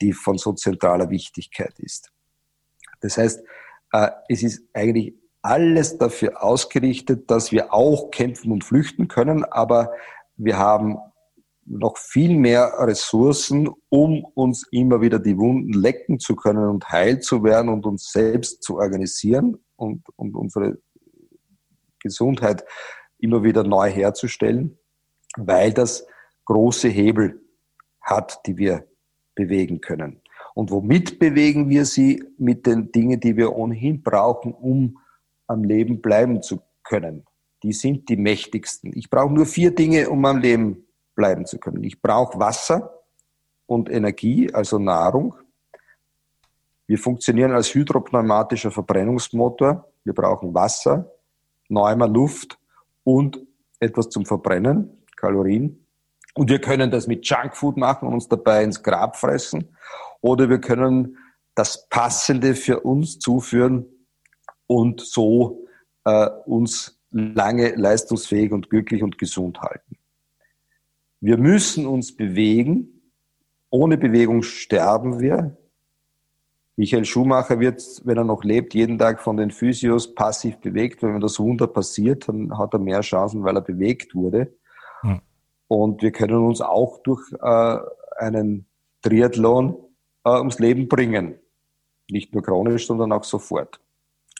die 0.00 0.12
von 0.12 0.36
so 0.36 0.52
zentraler 0.52 1.08
Wichtigkeit 1.10 1.78
ist. 1.78 2.12
Das 3.00 3.18
heißt, 3.18 3.42
äh, 3.92 4.10
es 4.28 4.42
ist 4.42 4.62
eigentlich 4.72 5.14
alles 5.46 5.96
dafür 5.96 6.42
ausgerichtet, 6.42 7.30
dass 7.30 7.52
wir 7.52 7.72
auch 7.72 8.10
kämpfen 8.10 8.50
und 8.50 8.64
flüchten 8.64 9.06
können, 9.06 9.44
aber 9.44 9.92
wir 10.36 10.58
haben 10.58 10.98
noch 11.64 11.98
viel 11.98 12.36
mehr 12.36 12.72
Ressourcen, 12.78 13.68
um 13.88 14.24
uns 14.34 14.66
immer 14.72 15.00
wieder 15.00 15.20
die 15.20 15.38
Wunden 15.38 15.72
lecken 15.72 16.18
zu 16.18 16.34
können 16.34 16.68
und 16.68 16.90
heil 16.90 17.20
zu 17.20 17.44
werden 17.44 17.68
und 17.68 17.86
uns 17.86 18.10
selbst 18.10 18.64
zu 18.64 18.76
organisieren 18.76 19.56
und, 19.76 20.04
und 20.16 20.34
unsere 20.34 20.78
Gesundheit 22.00 22.64
immer 23.18 23.44
wieder 23.44 23.62
neu 23.62 23.88
herzustellen, 23.88 24.78
weil 25.36 25.72
das 25.72 26.06
große 26.44 26.88
Hebel 26.88 27.40
hat, 28.00 28.40
die 28.46 28.56
wir 28.56 28.88
bewegen 29.36 29.80
können. 29.80 30.22
Und 30.54 30.72
womit 30.72 31.20
bewegen 31.20 31.68
wir 31.68 31.84
sie? 31.84 32.24
Mit 32.36 32.66
den 32.66 32.90
Dingen, 32.90 33.20
die 33.20 33.36
wir 33.36 33.54
ohnehin 33.54 34.02
brauchen, 34.02 34.52
um 34.52 34.98
am 35.46 35.64
Leben 35.64 36.00
bleiben 36.00 36.42
zu 36.42 36.60
können. 36.82 37.24
Die 37.62 37.72
sind 37.72 38.08
die 38.08 38.16
mächtigsten. 38.16 38.92
Ich 38.96 39.10
brauche 39.10 39.32
nur 39.32 39.46
vier 39.46 39.74
Dinge, 39.74 40.10
um 40.10 40.24
am 40.24 40.38
Leben 40.38 40.86
bleiben 41.14 41.46
zu 41.46 41.58
können. 41.58 41.82
Ich 41.84 42.00
brauche 42.00 42.38
Wasser 42.38 43.02
und 43.66 43.90
Energie, 43.90 44.52
also 44.52 44.78
Nahrung. 44.78 45.34
Wir 46.86 46.98
funktionieren 46.98 47.52
als 47.52 47.74
hydropneumatischer 47.74 48.70
Verbrennungsmotor. 48.70 49.90
Wir 50.04 50.14
brauchen 50.14 50.54
Wasser, 50.54 51.10
neumer 51.68 52.06
Luft 52.06 52.58
und 53.02 53.40
etwas 53.80 54.08
zum 54.08 54.24
Verbrennen, 54.24 55.02
Kalorien. 55.16 55.84
Und 56.34 56.50
wir 56.50 56.60
können 56.60 56.90
das 56.90 57.06
mit 57.06 57.26
Junkfood 57.26 57.76
machen 57.76 58.06
und 58.06 58.14
uns 58.14 58.28
dabei 58.28 58.62
ins 58.62 58.82
Grab 58.82 59.16
fressen. 59.16 59.76
Oder 60.20 60.48
wir 60.48 60.60
können 60.60 61.16
das 61.54 61.88
Passende 61.88 62.54
für 62.54 62.80
uns 62.80 63.18
zuführen 63.18 63.86
und 64.66 65.00
so 65.00 65.66
äh, 66.04 66.28
uns 66.46 66.98
lange 67.10 67.74
leistungsfähig 67.74 68.52
und 68.52 68.70
glücklich 68.70 69.02
und 69.02 69.18
gesund 69.18 69.60
halten. 69.60 69.96
Wir 71.20 71.38
müssen 71.38 71.86
uns 71.86 72.14
bewegen. 72.14 73.12
Ohne 73.70 73.96
Bewegung 73.98 74.42
sterben 74.42 75.20
wir. 75.20 75.56
Michael 76.76 77.06
Schumacher 77.06 77.58
wird, 77.58 77.82
wenn 78.04 78.18
er 78.18 78.24
noch 78.24 78.44
lebt, 78.44 78.74
jeden 78.74 78.98
Tag 78.98 79.22
von 79.22 79.38
den 79.38 79.50
Physios 79.50 80.14
passiv 80.14 80.58
bewegt. 80.58 81.02
Wenn 81.02 81.20
das 81.20 81.40
Wunder 81.40 81.66
passiert, 81.66 82.28
dann 82.28 82.56
hat 82.58 82.74
er 82.74 82.78
mehr 82.78 83.00
Chancen, 83.00 83.44
weil 83.44 83.56
er 83.56 83.62
bewegt 83.62 84.14
wurde. 84.14 84.52
Hm. 85.00 85.20
Und 85.68 86.02
wir 86.02 86.12
können 86.12 86.44
uns 86.44 86.60
auch 86.60 86.98
durch 87.02 87.22
äh, 87.40 87.78
einen 88.18 88.66
Triathlon 89.02 89.76
äh, 90.24 90.30
ums 90.30 90.58
Leben 90.58 90.86
bringen. 90.86 91.36
Nicht 92.10 92.34
nur 92.34 92.42
chronisch, 92.42 92.86
sondern 92.86 93.10
auch 93.12 93.24
sofort. 93.24 93.80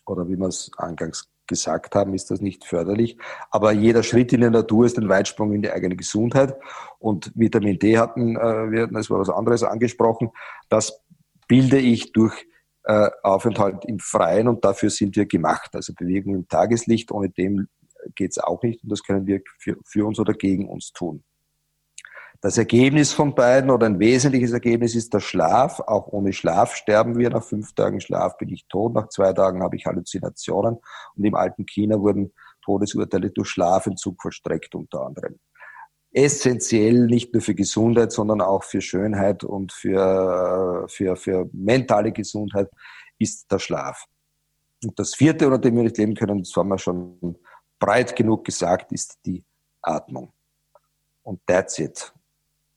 Oder 0.07 0.29
wie 0.29 0.37
wir 0.37 0.47
es 0.47 0.71
eingangs 0.79 1.29
gesagt 1.47 1.95
haben, 1.95 2.15
ist 2.15 2.31
das 2.31 2.41
nicht 2.41 2.65
förderlich. 2.65 3.17
Aber 3.51 3.73
jeder 3.73 4.03
Schritt 4.03 4.33
in 4.33 4.41
der 4.41 4.51
Natur 4.51 4.87
ist 4.87 4.99
ein 4.99 5.09
Weitsprung 5.09 5.53
in 5.53 5.63
die 5.63 5.71
eigene 5.71 5.97
Gesundheit. 5.97 6.57
Und 6.99 7.33
Vitamin 7.35 7.79
D 7.79 7.99
hatten 7.99 8.37
äh, 8.37 8.71
wir, 8.71 8.87
das 8.89 9.11
war 9.11 9.21
was 9.21 9.31
anderes 9.31 9.63
angesprochen, 9.63 10.31
das 10.69 11.01
bilde 11.49 11.79
ich 11.79 12.13
durch 12.13 12.47
äh, 12.85 13.11
Aufenthalt 13.23 13.85
im 13.85 13.99
Freien 13.99 14.49
und 14.49 14.65
dafür 14.65 14.91
sind 14.91 15.17
wir 15.17 15.27
gemacht. 15.27 15.71
Also 15.75 15.93
Bewegung 15.95 16.35
im 16.35 16.49
Tageslicht, 16.49 17.13
ohne 17.13 17.31
dem 17.31 17.69
geht 18.15 18.33
es 18.33 18.39
auch 18.39 18.63
nicht 18.63 18.83
und 18.83 18.91
das 18.91 19.03
können 19.03 19.27
wir 19.27 19.41
für, 19.59 19.77
für 19.85 20.07
uns 20.07 20.19
oder 20.19 20.35
gegen 20.35 20.69
uns 20.69 20.93
tun. 20.93 21.25
Das 22.47 22.59
Ergebnis 22.59 23.13
von 23.13 23.35
beiden 23.35 23.71
oder 23.71 23.87
ein 23.87 23.99
wesentliches 23.99 24.53
Ergebnis 24.53 24.95
ist 24.95 25.13
der 25.13 25.19
Schlaf. 25.19 25.81
Auch 25.81 26.07
ohne 26.13 26.33
Schlaf 26.33 26.77
sterben 26.77 27.19
wir. 27.19 27.29
Nach 27.29 27.43
fünf 27.43 27.75
Tagen 27.75 28.01
Schlaf 28.01 28.39
bin 28.39 28.51
ich 28.51 28.69
tot. 28.69 28.95
Nach 28.95 29.09
zwei 29.09 29.33
Tagen 29.33 29.65
habe 29.65 29.75
ich 29.75 29.85
Halluzinationen. 29.85 30.79
Und 31.17 31.25
im 31.25 31.35
alten 31.35 31.67
China 31.67 31.99
wurden 31.99 32.33
Todesurteile 32.65 33.31
durch 33.31 33.49
Schlafentzug 33.49 34.23
vollstreckt 34.23 34.77
unter 34.77 35.07
anderem. 35.07 35.41
Essentiell 36.13 37.07
nicht 37.07 37.35
nur 37.35 37.43
für 37.43 37.57
Gesundheit, 37.57 38.13
sondern 38.13 38.41
auch 38.41 38.63
für 38.63 38.81
Schönheit 38.81 39.43
und 39.43 39.73
für, 39.73 40.87
für, 40.87 41.17
für 41.17 41.51
mentale 41.53 42.13
Gesundheit 42.13 42.71
ist 43.19 43.51
der 43.51 43.59
Schlaf. 43.59 44.05
Und 44.85 44.97
das 45.01 45.17
vierte, 45.17 45.47
unter 45.47 45.59
dem 45.59 45.75
wir 45.75 45.83
nicht 45.83 45.99
leben 45.99 46.15
können, 46.15 46.45
das 46.45 46.55
haben 46.55 46.69
wir 46.69 46.79
schon 46.79 47.41
breit 47.81 48.15
genug 48.15 48.45
gesagt, 48.45 48.93
ist 48.93 49.19
die 49.27 49.45
Atmung. 49.83 50.33
Und 51.25 51.41
that's 51.45 51.81
it. 51.81 52.13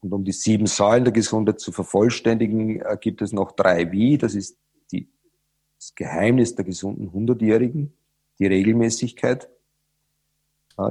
Und 0.01 0.13
um 0.13 0.23
die 0.23 0.31
sieben 0.31 0.65
Säulen 0.65 1.03
der 1.03 1.13
Gesundheit 1.13 1.59
zu 1.59 1.71
vervollständigen, 1.71 2.81
äh, 2.81 2.97
gibt 2.99 3.21
es 3.21 3.33
noch 3.33 3.51
drei 3.51 3.91
Wie. 3.91 4.17
Das 4.17 4.33
ist 4.33 4.57
die, 4.91 5.09
das 5.77 5.93
Geheimnis 5.95 6.55
der 6.55 6.65
gesunden 6.65 7.11
Hundertjährigen, 7.11 7.93
die 8.39 8.47
Regelmäßigkeit. 8.47 9.49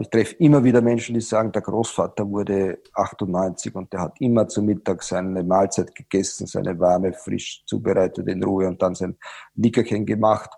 Ich 0.01 0.11
treffe 0.11 0.35
immer 0.35 0.63
wieder 0.65 0.83
Menschen, 0.83 1.15
die 1.15 1.23
sagen, 1.23 1.51
der 1.51 1.63
Großvater 1.63 2.29
wurde 2.29 2.83
98 2.93 3.75
und 3.75 3.91
der 3.91 4.01
hat 4.01 4.21
immer 4.21 4.47
zu 4.47 4.63
Mittag 4.63 5.03
seine 5.03 5.43
Mahlzeit 5.43 5.95
gegessen, 5.95 6.47
seine 6.47 6.79
warme, 6.79 7.15
frisch 7.15 7.63
zubereitet 7.65 8.29
in 8.29 8.45
Ruhe 8.45 8.69
und 8.69 8.83
dann 8.83 8.95
sein 8.95 9.17
Nickerchen 9.55 10.05
gemacht 10.05 10.51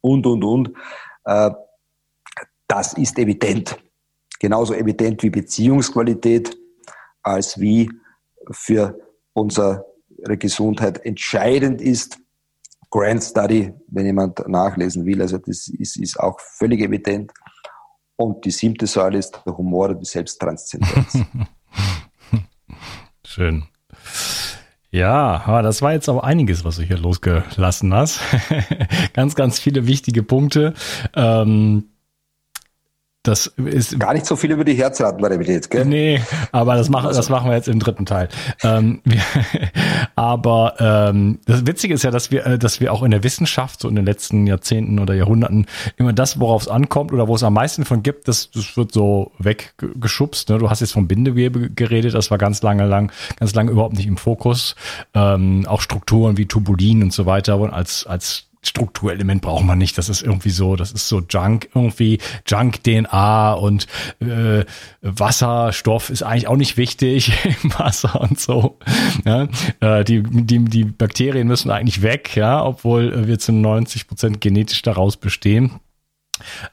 und, 0.00 0.24
und, 0.26 0.44
und. 0.44 0.72
Äh, 1.24 1.50
das 2.68 2.92
ist 2.92 3.18
evident. 3.18 3.76
Genauso 4.38 4.74
evident 4.74 5.22
wie 5.24 5.30
Beziehungsqualität 5.30 6.56
als 7.22 7.58
wie 7.60 7.90
für 8.50 8.98
unsere 9.32 9.84
Gesundheit 10.38 11.04
entscheidend 11.04 11.80
ist. 11.80 12.18
Grand 12.90 13.22
Study, 13.22 13.72
wenn 13.88 14.04
jemand 14.04 14.46
nachlesen 14.48 15.06
will, 15.06 15.22
also 15.22 15.38
das 15.38 15.68
ist, 15.68 15.96
ist 15.96 16.20
auch 16.20 16.38
völlig 16.40 16.80
evident. 16.80 17.32
Und 18.16 18.44
die 18.44 18.50
siebte 18.50 18.86
Säule 18.86 19.18
ist 19.18 19.40
der 19.46 19.56
Humor 19.56 19.88
und 19.88 20.00
die 20.00 20.06
Selbsttranszendenz. 20.06 21.18
Schön. 23.26 23.64
Ja, 24.90 25.42
aber 25.46 25.62
das 25.62 25.80
war 25.80 25.94
jetzt 25.94 26.10
aber 26.10 26.22
einiges, 26.22 26.66
was 26.66 26.76
du 26.76 26.82
hier 26.82 26.98
losgelassen 26.98 27.94
hast. 27.94 28.20
ganz, 29.14 29.34
ganz 29.34 29.58
viele 29.58 29.86
wichtige 29.86 30.22
Punkte. 30.22 30.74
Ähm, 31.16 31.91
das 33.22 33.46
ist 33.46 34.00
gar 34.00 34.14
nicht 34.14 34.26
so 34.26 34.34
viel 34.34 34.50
über 34.50 34.64
die 34.64 34.74
Herzratenvariabilität, 34.74 35.70
gell? 35.70 35.84
Nee, 35.84 36.20
aber 36.50 36.74
das 36.74 36.88
machen, 36.88 37.12
das 37.14 37.28
machen 37.28 37.50
wir 37.50 37.56
jetzt 37.56 37.68
im 37.68 37.78
dritten 37.78 38.04
Teil. 38.04 38.28
Ähm, 38.64 39.00
wir, 39.04 39.20
aber 40.16 40.74
ähm, 40.80 41.38
das 41.46 41.64
Witzige 41.64 41.94
ist 41.94 42.02
ja, 42.02 42.10
dass 42.10 42.32
wir, 42.32 42.44
äh, 42.44 42.58
dass 42.58 42.80
wir 42.80 42.92
auch 42.92 43.04
in 43.04 43.12
der 43.12 43.22
Wissenschaft 43.22 43.80
so 43.80 43.88
in 43.88 43.94
den 43.94 44.04
letzten 44.04 44.48
Jahrzehnten 44.48 44.98
oder 44.98 45.14
Jahrhunderten 45.14 45.66
immer 45.96 46.12
das, 46.12 46.40
worauf 46.40 46.62
es 46.62 46.68
ankommt 46.68 47.12
oder 47.12 47.28
wo 47.28 47.36
es 47.36 47.44
am 47.44 47.54
meisten 47.54 47.84
von 47.84 48.02
gibt, 48.02 48.26
das, 48.26 48.50
das 48.50 48.76
wird 48.76 48.92
so 48.92 49.30
weggeschubst. 49.38 50.48
Ne? 50.48 50.58
Du 50.58 50.68
hast 50.68 50.80
jetzt 50.80 50.92
vom 50.92 51.06
Bindegewebe 51.06 51.70
geredet, 51.70 52.14
das 52.14 52.32
war 52.32 52.38
ganz 52.38 52.60
lange 52.62 52.86
lang, 52.86 53.12
ganz 53.38 53.54
lange 53.54 53.70
überhaupt 53.70 53.94
nicht 53.94 54.06
im 54.08 54.16
Fokus. 54.16 54.74
Ähm, 55.14 55.64
auch 55.68 55.80
Strukturen 55.80 56.38
wie 56.38 56.46
Tubulin 56.46 57.04
und 57.04 57.12
so 57.12 57.24
weiter 57.24 57.60
wurden 57.60 57.72
als 57.72 58.04
als 58.04 58.48
Strukturelement 58.64 59.42
braucht 59.42 59.64
man 59.64 59.78
nicht. 59.78 59.98
Das 59.98 60.08
ist 60.08 60.22
irgendwie 60.22 60.50
so, 60.50 60.76
das 60.76 60.92
ist 60.92 61.08
so 61.08 61.20
Junk, 61.28 61.68
irgendwie 61.74 62.18
Junk-DNA 62.46 63.54
und 63.54 63.86
äh, 64.20 64.64
Wasserstoff 65.02 66.10
ist 66.10 66.22
eigentlich 66.22 66.46
auch 66.46 66.56
nicht 66.56 66.76
wichtig 66.76 67.32
im 67.62 67.76
Wasser 67.78 68.20
und 68.20 68.38
so. 68.38 68.78
Ja? 69.24 69.48
Äh, 69.80 70.04
die, 70.04 70.22
die, 70.22 70.64
die 70.64 70.84
Bakterien 70.84 71.48
müssen 71.48 71.70
eigentlich 71.70 72.02
weg, 72.02 72.36
ja, 72.36 72.64
obwohl 72.64 73.26
wir 73.26 73.38
zu 73.38 73.52
90 73.52 74.06
Prozent 74.06 74.40
genetisch 74.40 74.82
daraus 74.82 75.16
bestehen. 75.16 75.80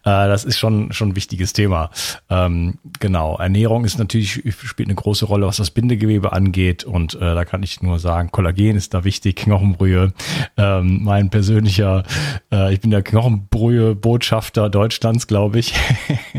Äh, 0.04 0.28
das 0.28 0.46
ist 0.46 0.58
schon, 0.58 0.92
schon 0.92 1.10
ein 1.10 1.16
wichtiges 1.16 1.54
Thema. 1.54 1.90
Ähm, 2.30 2.80
genau. 3.00 3.38
Ernährung 3.38 3.86
ist 3.86 4.00
natürlich, 4.00 4.42
spielt 4.64 4.90
eine 4.90 4.96
große 4.96 5.26
Rolle, 5.26 5.48
was 5.48 5.58
das 5.58 5.72
Bindegewebe 5.72 6.32
angeht. 6.32 6.84
Und 6.84 7.16
äh, 7.16 7.20
da 7.20 7.46
kann 7.46 7.64
ich 7.64 7.82
nur 7.82 8.00
sagen, 8.00 8.32
Kollagen 8.32 8.76
ist 8.76 8.94
da 8.94 9.04
wichtig, 9.04 9.36
Knochenbrühe. 9.38 10.14
Ähm, 10.58 11.00
mein 11.04 11.30
persönlicher, 11.30 12.04
äh, 12.52 12.74
ich 12.74 12.82
bin 12.82 12.92
der 12.92 13.04
Knochenbrühe-Botschafter 13.04 14.70
Deutschlands, 14.70 15.28
glaube 15.28 15.60
ich. 15.60 15.74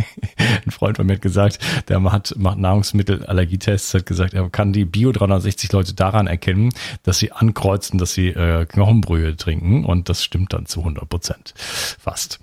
ein 0.66 0.70
Freund 0.70 0.96
von 0.96 1.06
mir 1.06 1.14
hat 1.14 1.22
gesagt, 1.22 1.58
der 1.88 2.02
hat, 2.12 2.34
macht 2.36 2.58
Nahrungsmittelallergietests, 2.58 3.94
hat 3.94 4.06
gesagt, 4.06 4.34
er 4.34 4.48
kann 4.50 4.72
die 4.72 4.84
Bio 4.84 5.12
360 5.12 5.72
Leute 5.72 5.94
daran 5.94 6.26
erkennen, 6.26 6.70
dass 7.02 7.18
sie 7.18 7.32
ankreuzen, 7.32 7.98
dass 7.98 8.12
sie 8.12 8.28
äh, 8.28 8.66
Knochenbrühe 8.66 9.36
trinken. 9.36 9.84
Und 9.84 10.08
das 10.08 10.24
stimmt 10.24 10.52
dann 10.52 10.66
zu 10.66 10.80
100 10.80 11.08
Prozent. 11.08 11.54
Fast. 11.56 12.40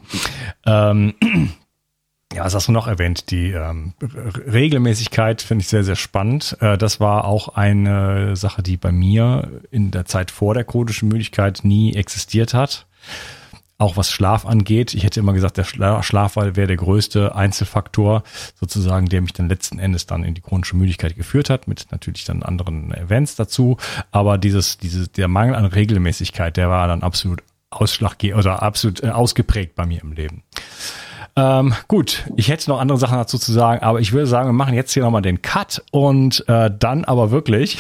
Ähm, 0.78 1.14
ja, 2.34 2.46
was 2.46 2.56
hast 2.56 2.68
du 2.68 2.72
noch 2.72 2.88
erwähnt? 2.88 3.32
Die 3.32 3.52
ähm, 3.52 3.94
Regelmäßigkeit 4.02 5.42
finde 5.42 5.62
ich 5.62 5.70
sehr, 5.70 5.84
sehr 5.84 5.96
spannend. 5.96 6.58
Äh, 6.60 6.78
das 6.78 7.00
war 7.00 7.26
auch 7.26 7.50
eine 7.50 8.36
Sache, 8.36 8.64
die 8.64 8.78
bei 8.78 8.92
mir 8.92 9.62
in 9.72 9.92
der 9.92 10.06
Zeit 10.06 10.32
vor 10.32 10.54
der 10.54 10.64
chronischen 10.64 11.10
Müdigkeit 11.10 11.62
nie 11.64 11.96
existiert 11.96 12.54
hat. 12.54 12.86
Auch 13.80 13.96
was 13.96 14.12
Schlaf 14.12 14.48
angeht. 14.48 14.96
Ich 14.96 15.04
hätte 15.04 15.20
immer 15.20 15.34
gesagt, 15.34 15.58
der 15.58 15.64
Schlaf 15.64 16.36
wäre 16.36 16.66
der 16.66 16.78
größte 16.78 17.36
Einzelfaktor, 17.36 18.24
sozusagen, 18.60 19.08
der 19.08 19.22
mich 19.22 19.34
dann 19.34 19.50
letzten 19.50 19.78
Endes 19.78 20.08
dann 20.08 20.24
in 20.24 20.34
die 20.34 20.42
chronische 20.42 20.76
Müdigkeit 20.76 21.16
geführt 21.16 21.52
hat, 21.52 21.68
mit 21.68 21.86
natürlich 21.92 22.26
dann 22.26 22.42
anderen 22.42 22.92
Events 22.92 23.36
dazu. 23.36 23.78
Aber 24.10 24.40
dieses, 24.40 24.80
dieses, 24.80 25.12
der 25.12 25.28
Mangel 25.28 25.54
an 25.54 25.66
Regelmäßigkeit, 25.66 26.58
der 26.58 26.70
war 26.70 26.88
dann 26.88 27.04
absolut 27.04 27.44
ausschlaggebend 27.70 28.40
oder 28.40 28.64
absolut 28.64 29.04
äh, 29.04 29.10
ausgeprägt 29.10 29.76
bei 29.76 29.86
mir 29.86 30.02
im 30.02 30.14
Leben. 30.14 30.44
Ähm, 31.38 31.76
gut, 31.88 32.26
ich 32.36 32.50
hätte 32.50 32.68
noch 32.68 32.80
andere 32.80 32.98
Sachen 32.98 33.16
dazu 33.16 33.38
zu 33.38 33.54
sagen, 33.54 33.84
aber 33.84 34.00
ich 34.00 34.12
würde 34.12 34.26
sagen, 34.26 34.50
wir 34.50 34.54
machen 34.54 34.74
jetzt 34.74 34.92
hier 34.92 35.04
nochmal 35.04 35.22
den 35.22 35.44
Cut 35.44 35.84
und 35.92 36.44
äh, 36.48 36.72
dann 36.78 37.06
aber 37.06 37.30
wirklich 37.30 37.78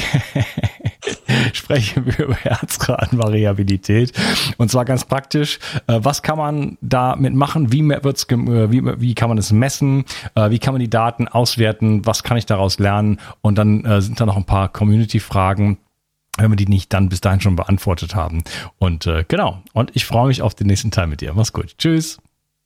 sprechen 1.53 2.05
wir 2.05 2.25
über 2.25 2.35
Herzratenvariabilität. 2.35 4.13
Und 4.57 4.69
zwar 4.69 4.85
ganz 4.85 5.05
praktisch, 5.05 5.57
äh, 5.87 5.99
was 6.03 6.21
kann 6.21 6.37
man 6.37 6.77
damit 6.81 7.33
machen, 7.33 7.71
wie, 7.71 7.83
wird's, 7.83 8.25
äh, 8.29 8.71
wie, 8.71 9.01
wie 9.01 9.15
kann 9.15 9.29
man 9.29 9.39
es 9.39 9.51
messen, 9.51 10.05
äh, 10.35 10.51
wie 10.51 10.59
kann 10.59 10.75
man 10.75 10.79
die 10.79 10.89
Daten 10.89 11.27
auswerten, 11.27 12.05
was 12.05 12.21
kann 12.21 12.37
ich 12.37 12.45
daraus 12.45 12.77
lernen 12.77 13.19
und 13.41 13.57
dann 13.57 13.83
äh, 13.85 14.01
sind 14.01 14.21
da 14.21 14.27
noch 14.27 14.37
ein 14.37 14.45
paar 14.45 14.69
Community-Fragen, 14.69 15.79
wenn 16.37 16.51
wir 16.51 16.57
die 16.57 16.67
nicht 16.67 16.93
dann 16.93 17.09
bis 17.09 17.21
dahin 17.21 17.41
schon 17.41 17.55
beantwortet 17.55 18.13
haben. 18.13 18.43
Und 18.77 19.07
äh, 19.07 19.25
genau, 19.27 19.63
und 19.73 19.95
ich 19.95 20.05
freue 20.05 20.27
mich 20.27 20.43
auf 20.43 20.53
den 20.53 20.67
nächsten 20.67 20.91
Teil 20.91 21.07
mit 21.07 21.21
dir. 21.21 21.33
Mach's 21.33 21.53
gut. 21.53 21.75
Tschüss. 21.79 22.19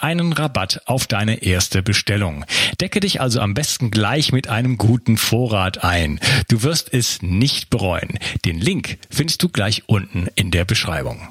einen 0.00 0.32
Rabatt 0.32 0.82
auf 0.86 1.06
deine 1.06 1.42
erste 1.42 1.82
Bestellung. 1.82 2.44
Decke 2.80 3.00
dich 3.00 3.20
also 3.20 3.40
am 3.40 3.54
besten 3.54 3.90
gleich 3.90 4.32
mit 4.32 4.48
einem 4.48 4.78
guten 4.78 5.16
Vorrat 5.16 5.84
ein. 5.84 6.20
Du 6.48 6.62
wirst 6.62 6.92
es 6.92 7.22
nicht 7.22 7.70
bereuen. 7.70 8.18
Den 8.44 8.58
Link 8.58 8.98
findest 9.10 9.42
du 9.42 9.48
gleich 9.48 9.84
unten 9.86 10.28
in 10.34 10.50
der 10.50 10.64
Beschreibung. 10.64 11.28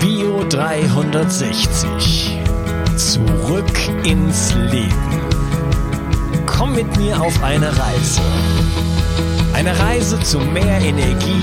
Bio 0.00 0.44
360. 0.48 2.38
Zurück 2.96 3.78
ins 4.04 4.54
Leben 4.54 5.14
komm 6.56 6.74
mit 6.74 6.96
mir 6.96 7.20
auf 7.20 7.42
eine 7.42 7.66
Reise. 7.66 8.22
Eine 9.52 9.78
Reise 9.78 10.20
zu 10.20 10.38
mehr 10.38 10.80
Energie 10.80 11.42